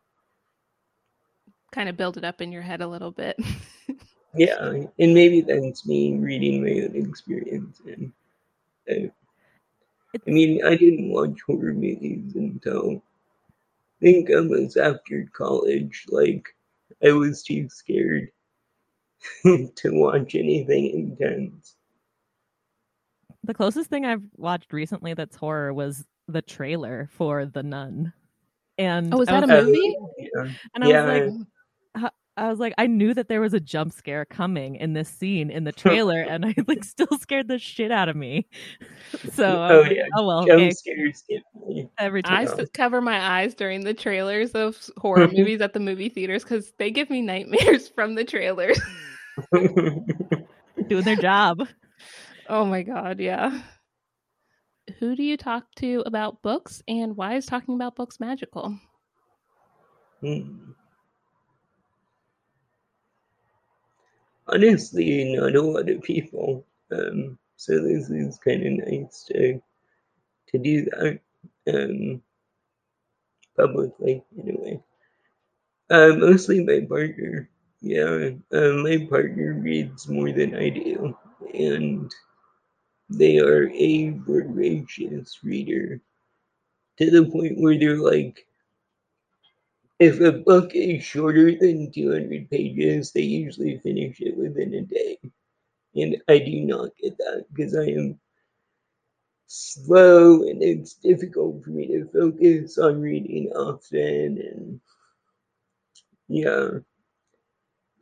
kind 1.72 1.88
of 1.88 1.96
build 1.96 2.16
it 2.16 2.24
up 2.24 2.40
in 2.40 2.52
your 2.52 2.62
head 2.62 2.80
a 2.80 2.88
little 2.88 3.11
bit. 3.11 3.38
Yeah, 4.38 4.85
and 4.98 5.14
maybe 5.14 5.40
that's 5.40 5.87
me 5.87 6.16
reading 6.16 6.62
my 6.62 6.70
own 6.85 6.94
experience. 7.09 7.81
And 7.87 8.12
uh, 8.90 9.09
I 10.27 10.31
mean, 10.31 10.64
I 10.64 10.77
didn't 10.77 11.11
watch 11.11 11.38
horror 11.46 11.72
movies 11.74 12.35
until 12.35 13.03
I 14.01 14.05
think 14.05 14.31
i 14.31 14.40
was 14.40 14.77
after 14.77 15.29
college. 15.33 16.05
Like, 16.09 16.48
I 17.05 17.12
was 17.12 17.42
too 17.42 17.68
scared 17.68 18.31
to 19.44 19.90
watch 19.92 20.35
anything 20.35 21.18
intense. 21.20 21.74
The 23.44 23.55
closest 23.55 23.88
thing 23.90 24.05
I've 24.05 24.22
watched 24.37 24.72
recently 24.72 25.14
that's 25.14 25.37
horror 25.37 25.72
was 25.72 26.05
the 26.29 26.42
trailer 26.42 27.09
for 27.12 27.46
The 27.46 27.62
Nun. 27.62 28.12
And 28.77 29.12
Oh, 29.12 29.22
is 29.22 29.29
I 29.29 29.40
that 29.40 29.44
a 29.51 29.53
was- 29.53 29.64
Uh, 29.64 29.66
movie? 29.66 29.96
yeah. 30.18 30.53
And 30.74 30.85
I 30.85 30.88
Yeah. 30.88 31.07
was 31.24 31.35
like, 31.35 31.46
I 32.38 32.48
was 32.48 32.59
like, 32.61 32.72
I 32.79 32.87
knew 32.87 33.14
that 33.14 33.29
there 33.29 33.40
was 33.40 33.53
a 33.53 33.61
jump 33.61 33.92
scare 33.92 34.24
coming 34.24 34.77
in 34.77 34.92
this 34.92 35.09
scene 35.09 35.51
in 35.51 35.64
the 35.64 35.72
trailer, 35.72 36.20
and 36.20 36.44
I 36.46 36.55
like 36.68 36.85
still 36.85 37.18
scared 37.18 37.48
the 37.48 37.59
shit 37.59 37.90
out 37.90 38.09
of 38.09 38.16
me. 38.16 38.46
So 39.33 39.62
I 39.62 39.72
Oh, 39.72 39.79
was 39.79 39.87
like, 39.88 39.96
yeah. 39.96 40.03
oh 40.16 40.27
well, 40.27 40.46
Jump 40.46 40.61
okay, 40.61 40.70
scares 40.70 41.24
get 41.29 41.42
me. 41.66 41.88
every 41.98 42.22
I 42.24 42.44
time. 42.44 42.61
s- 42.61 42.68
cover 42.74 43.01
my 43.01 43.18
eyes 43.40 43.55
during 43.55 43.83
the 43.85 43.94
trailers 43.94 44.51
of 44.53 44.77
horror 44.98 45.29
movies 45.29 45.61
at 45.62 45.72
the 45.72 45.81
movie 45.81 46.11
theaters 46.11 46.42
because 46.42 46.72
they 46.79 46.90
give 46.90 47.09
me 47.09 47.22
nightmares 47.22 47.88
from 47.94 48.14
the 48.16 48.24
trailers. 48.24 48.79
doing 50.88 51.05
their 51.05 51.16
job. 51.16 51.66
oh 52.48 52.64
my 52.66 52.83
god, 52.83 53.18
yeah. 53.18 53.62
Who 54.98 55.16
do 55.16 55.22
you 55.22 55.37
talk 55.37 55.64
to 55.77 56.03
about 56.05 56.42
books, 56.42 56.83
and 56.87 57.16
why 57.16 57.37
is 57.37 57.46
talking 57.46 57.74
about 57.77 57.96
books 57.96 58.20
magical? 58.20 58.79
Hmm. 60.20 60.72
Honestly, 64.48 65.37
not 65.37 65.54
a 65.54 65.62
lot 65.62 65.88
of 65.88 66.02
people. 66.02 66.66
Um, 66.90 67.38
so 67.56 67.80
this 67.80 68.11
is 68.11 68.38
kind 68.38 68.66
of 68.66 68.88
nice 68.88 69.22
to 69.28 69.61
to 70.48 70.58
do 70.58 70.84
that 70.87 71.20
um, 71.68 72.22
publicly 73.56 74.24
anyway. 74.38 74.82
Uh, 75.90 76.14
mostly 76.16 76.64
my 76.64 76.80
partner. 76.88 77.48
Yeah, 77.80 78.30
uh, 78.52 78.72
my 78.82 79.06
partner 79.08 79.54
reads 79.54 80.08
more 80.08 80.32
than 80.32 80.54
I 80.54 80.68
do, 80.70 81.16
and 81.54 82.11
they 83.11 83.38
are 83.38 83.70
a 83.70 84.11
voracious 84.11 85.44
reader 85.44 86.00
to 86.98 87.11
the 87.12 87.26
point 87.30 87.61
where 87.61 87.78
they're 87.78 87.98
like, 87.98 88.47
if 90.00 90.20
a 90.20 90.32
book 90.32 90.72
is 90.74 91.04
shorter 91.04 91.52
than 91.56 91.92
200 91.92 92.50
pages, 92.50 93.12
they 93.12 93.22
usually 93.22 93.78
finish 93.78 94.20
it 94.20 94.37
within 94.37 94.74
a 94.74 94.82
day. 94.82 95.18
And 95.96 96.22
I 96.28 96.38
do 96.40 96.61
not 96.62 96.96
get 96.96 97.18
that 97.18 97.46
because 97.52 97.76
I 97.76 97.87
am 97.87 98.20
slow 99.48 100.42
and 100.48 100.62
it's 100.62 100.94
difficult 100.94 101.64
for 101.64 101.70
me 101.70 101.88
to 101.88 102.06
focus 102.12 102.78
on 102.78 103.00
reading 103.00 103.50
often. 103.52 104.38
And 104.38 104.80
yeah, 106.28 106.78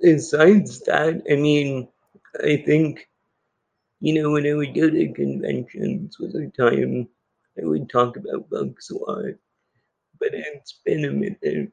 besides 0.00 0.80
that, 0.86 1.22
I 1.30 1.36
mean, 1.36 1.88
I 2.42 2.56
think, 2.64 3.08
you 4.00 4.14
know, 4.14 4.30
when 4.32 4.46
I 4.46 4.54
would 4.54 4.74
go 4.74 4.90
to 4.90 5.12
conventions 5.14 6.18
was 6.18 6.34
a 6.36 6.48
time 6.50 7.08
I 7.60 7.66
would 7.66 7.90
talk 7.90 8.16
about 8.16 8.50
books 8.50 8.90
a 8.90 8.98
lot, 8.98 9.34
but 10.20 10.30
it's 10.34 10.80
been 10.84 11.04
a 11.06 11.10
minute. 11.12 11.72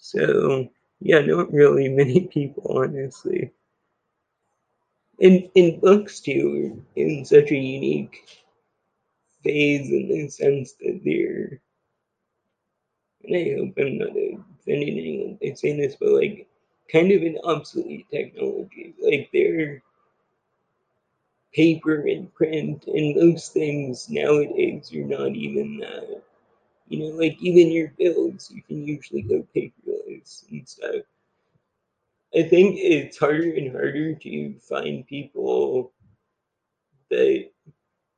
So 0.00 0.68
yeah, 1.00 1.20
not 1.20 1.52
really 1.52 1.88
many 2.00 2.26
people, 2.26 2.78
honestly. 2.78 3.52
In 5.20 5.48
in 5.54 5.78
books 5.78 6.18
too, 6.20 6.84
are 6.96 7.00
in 7.00 7.24
such 7.24 7.52
a 7.52 7.56
unique 7.56 8.24
phase 9.44 9.90
in 9.90 10.08
the 10.08 10.28
sense 10.28 10.72
that 10.80 11.00
they're, 11.04 11.60
and 13.24 13.36
I 13.36 13.56
hope 13.56 13.74
I'm 13.78 13.98
not 13.98 14.10
offending 14.10 14.98
anyone 14.98 15.38
by 15.40 15.52
saying 15.54 15.78
this, 15.80 15.96
but 15.96 16.10
like 16.10 16.46
kind 16.92 17.10
of 17.12 17.22
an 17.22 17.38
obsolete 17.44 18.06
technology. 18.10 18.94
Like 19.00 19.30
they're 19.32 19.82
paper 21.54 22.00
and 22.08 22.32
print, 22.34 22.86
and 22.88 23.14
most 23.14 23.52
things 23.52 24.10
nowadays 24.10 24.92
are 24.92 25.04
not 25.04 25.36
even 25.36 25.78
that. 25.78 26.22
You 26.90 26.98
know, 27.00 27.16
like 27.16 27.38
even 27.40 27.72
your 27.72 27.94
bills, 27.98 28.52
you 28.54 28.62
can 28.62 28.86
usually 28.86 29.22
go 29.22 29.46
paperless 29.56 30.44
and 30.50 30.68
stuff. 30.68 31.06
I 32.36 32.42
think 32.42 32.76
it's 32.78 33.18
harder 33.18 33.52
and 33.54 33.72
harder 33.72 34.14
to 34.14 34.54
find 34.60 35.06
people 35.06 35.92
that 37.10 37.48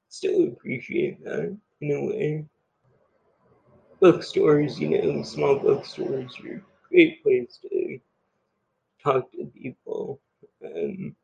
still 0.08 0.48
appreciate 0.48 1.22
that 1.24 1.56
in 1.80 1.92
a 1.92 2.04
way. 2.06 2.46
Bookstores, 4.00 4.80
you 4.80 4.90
know, 4.90 5.22
small 5.22 5.58
bookstores 5.58 6.38
are 6.44 6.56
a 6.56 6.62
great 6.90 7.22
place 7.22 7.58
to 7.62 8.00
talk 9.02 9.30
to 9.32 9.46
people. 9.46 10.20
Um, 10.64 11.16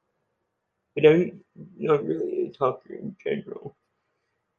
but 0.94 1.06
I'm 1.06 1.40
not 1.78 2.04
really 2.04 2.46
a 2.46 2.50
talker 2.52 2.94
in 2.94 3.16
general. 3.22 3.76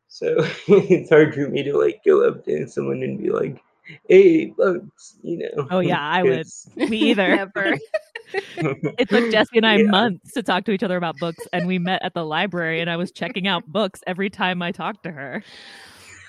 So 0.10 0.36
it's 0.67 1.10
hard 1.10 1.34
for 1.34 1.48
me 1.50 1.63
to 1.63 1.78
like 1.78 2.02
go 2.06 2.28
up 2.28 2.43
to 2.45 2.67
someone 2.67 3.02
and 3.04 3.17
be 3.22 3.30
like, 3.30 3.62
hey, 4.10 4.48
bugs, 4.48 5.15
you 5.24 5.38
know. 5.38 5.67
Oh, 5.72 5.80
yeah, 5.80 6.02
I 6.02 6.24
would. 6.24 6.45
'cause- 6.45 6.69
Me 6.76 7.12
either. 7.12 7.36
Never. 7.56 7.78
It 8.30 9.10
took 9.10 9.32
Jesse 9.32 9.58
and 9.58 9.65
I 9.65 9.78
Yeah. 9.78 9.89
months 9.89 10.34
to 10.34 10.43
talk 10.43 10.65
to 10.65 10.72
each 10.72 10.84
other 10.84 10.98
about 10.98 11.17
books, 11.19 11.48
and 11.52 11.65
we 11.65 11.80
met 11.80 12.04
at 12.04 12.13
the 12.13 12.24
library, 12.24 12.80
and 12.80 12.88
I 12.88 12.95
was 12.95 13.12
checking 13.12 13.48
out 13.48 13.65
books 13.65 14.02
every 14.06 14.30
time 14.30 14.62
I 14.62 14.72
talked 14.72 15.02
to 15.06 15.12
her. 15.12 15.43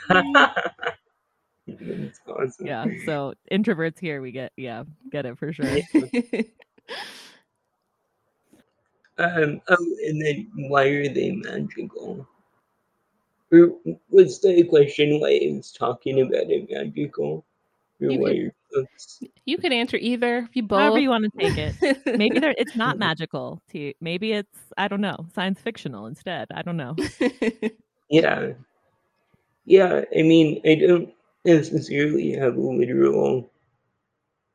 That's 0.08 2.20
awesome. 2.26 2.66
Yeah, 2.66 2.86
so 3.04 3.34
introverts 3.52 3.98
here, 3.98 4.22
we 4.22 4.32
get 4.32 4.52
yeah, 4.56 4.84
get 5.10 5.26
it 5.26 5.36
for 5.38 5.52
sure. 5.52 5.66
Um, 9.18 9.60
oh, 9.68 9.96
and 10.06 10.22
then 10.24 10.50
why 10.68 10.84
are 10.86 11.08
they 11.08 11.32
magical? 11.32 12.26
Or 13.52 13.76
was 14.10 14.40
the 14.40 14.62
question 14.64 15.20
why 15.20 15.30
is 15.30 15.72
talking 15.72 16.20
about 16.20 16.50
it 16.50 16.70
magical? 16.70 17.44
You 17.98 18.18
could- 18.18 18.52
you 19.44 19.58
could 19.58 19.72
answer 19.72 19.96
either. 19.96 20.38
If 20.48 20.54
you 20.54 20.62
both. 20.62 20.78
However 20.78 21.00
you 21.00 21.08
want 21.10 21.24
to 21.24 21.38
take 21.38 21.58
it. 21.58 22.16
Maybe 22.16 22.38
there, 22.38 22.54
it's 22.56 22.76
not 22.76 22.98
magical. 23.08 23.60
To 23.72 23.92
maybe 24.00 24.32
it's 24.32 24.58
I 24.78 24.86
don't 24.86 25.00
know, 25.00 25.26
science 25.34 25.60
fictional 25.60 26.06
instead. 26.06 26.46
I 26.54 26.62
don't 26.62 26.76
know. 26.76 26.94
Yeah. 28.08 28.54
Yeah, 29.66 30.04
I 30.16 30.22
mean, 30.22 30.60
I 30.64 30.74
don't 30.74 31.12
necessarily 31.44 32.32
have 32.32 32.56
a 32.56 32.60
literal 32.60 33.48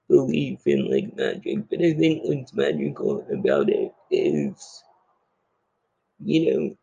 belief 0.10 0.68
in 0.68 0.92
like 0.92 1.16
magic, 1.16 1.70
but 1.70 1.82
I 1.82 1.94
think 1.94 2.24
what's 2.24 2.54
magical 2.54 3.26
about 3.32 3.70
it 3.70 3.94
is, 4.12 4.84
you 6.20 6.40
know, 6.54 6.78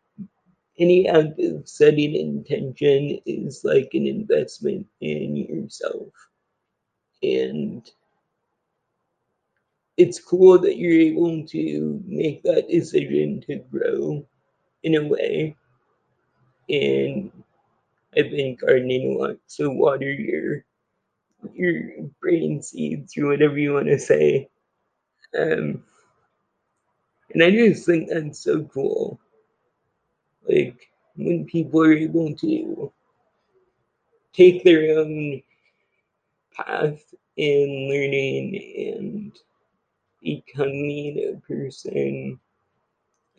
any 0.79 1.07
act 1.07 1.39
of 1.39 1.67
setting 1.69 2.15
intention 2.15 3.19
is 3.25 3.63
like 3.63 3.89
an 3.93 4.07
investment 4.07 4.87
in 5.01 5.35
yourself. 5.35 6.09
And 7.23 7.89
it's 9.97 10.19
cool 10.19 10.59
that 10.59 10.77
you're 10.77 11.01
able 11.13 11.45
to 11.47 12.01
make 12.07 12.43
that 12.43 12.69
decision 12.69 13.41
to 13.47 13.57
grow 13.71 14.25
in 14.83 14.95
a 14.95 15.07
way. 15.07 15.55
And 16.69 17.31
I've 18.17 18.31
been 18.31 18.55
gardening 18.55 19.17
lot, 19.19 19.37
so 19.47 19.69
water 19.71 20.11
your 20.11 20.65
your 21.53 22.09
brain 22.21 22.61
seeds 22.61 23.17
or 23.17 23.27
whatever 23.27 23.57
you 23.57 23.73
want 23.73 23.87
to 23.87 23.99
say. 23.99 24.49
Um, 25.37 25.83
and 27.33 27.43
I 27.43 27.51
just 27.51 27.85
think 27.85 28.09
that's 28.09 28.39
so 28.43 28.63
cool. 28.65 29.19
Like 30.47 30.89
when 31.15 31.45
people 31.45 31.81
are 31.83 31.93
able 31.93 32.35
to 32.35 32.91
take 34.33 34.63
their 34.63 34.99
own 34.99 35.41
path 36.55 37.01
in 37.37 37.89
learning 37.89 38.91
and 38.95 39.39
becoming 40.21 41.17
a 41.19 41.47
person. 41.47 42.39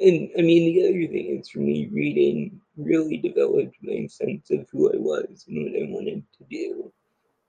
And 0.00 0.30
I 0.36 0.42
mean, 0.42 0.74
the 0.74 0.88
other 0.88 1.12
thing 1.12 1.38
is 1.38 1.48
for 1.48 1.60
me, 1.60 1.88
reading 1.92 2.60
really 2.76 3.18
developed 3.18 3.76
my 3.82 4.06
sense 4.06 4.50
of 4.50 4.68
who 4.70 4.92
I 4.92 4.96
was 4.96 5.44
and 5.48 5.64
what 5.64 5.80
I 5.80 5.86
wanted 5.88 6.24
to 6.38 6.44
do. 6.50 6.92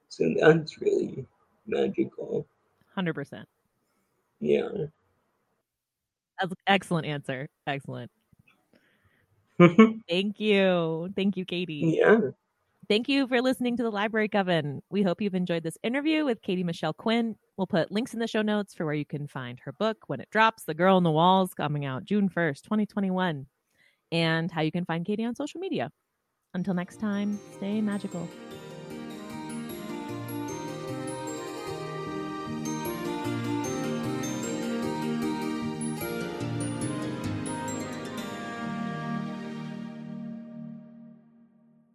So 0.10 0.34
that's 0.40 0.80
really 0.80 1.26
magical. 1.66 2.48
100%. 2.96 3.46
Yeah. 4.40 4.70
That's 6.40 6.54
excellent 6.68 7.08
answer. 7.08 7.50
Excellent. 7.66 8.12
Thank 10.10 10.40
you. 10.40 11.10
Thank 11.16 11.38
you, 11.38 11.46
Katy. 11.46 11.98
Yeah. 12.00 12.20
Thank 12.88 13.10
you 13.10 13.28
for 13.28 13.42
listening 13.42 13.78
to 13.78 13.84
the 13.84 13.90
Library 13.90 14.28
Coven. 14.28 14.82
We 14.92 15.02
hope 15.02 15.20
you've 15.20 15.34
enjoyed 15.34 15.64
this 15.64 15.78
interview 15.82 16.24
with 16.24 16.42
Katy 16.44 16.64
Michelle 16.64 16.94
Quinn. 16.94 17.36
We'll 17.58 17.66
put 17.66 17.92
links 17.92 18.14
in 18.14 18.20
the 18.20 18.28
show 18.28 18.44
notes 18.44 18.76
for 18.76 18.86
where 18.86 18.94
you 18.94 19.06
can 19.06 19.28
find 19.28 19.60
her 19.62 19.72
book 19.72 19.98
when 20.08 20.20
it 20.20 20.30
drops, 20.30 20.66
The 20.66 20.76
Girl 20.76 20.98
in 20.98 21.04
the 21.04 21.12
Walls, 21.12 21.54
coming 21.56 21.84
out 21.84 22.04
June 22.04 22.30
1st, 22.30 22.62
2021, 22.62 23.48
and 24.12 24.52
how 24.52 24.62
you 24.62 24.72
can 24.72 24.86
find 24.86 25.04
Katy 25.04 25.26
on 25.26 25.36
social 25.36 25.60
media. 25.60 25.92
Until 26.54 26.76
next 26.76 27.00
time, 27.00 27.40
stay 27.56 27.82
magical. 27.82 28.30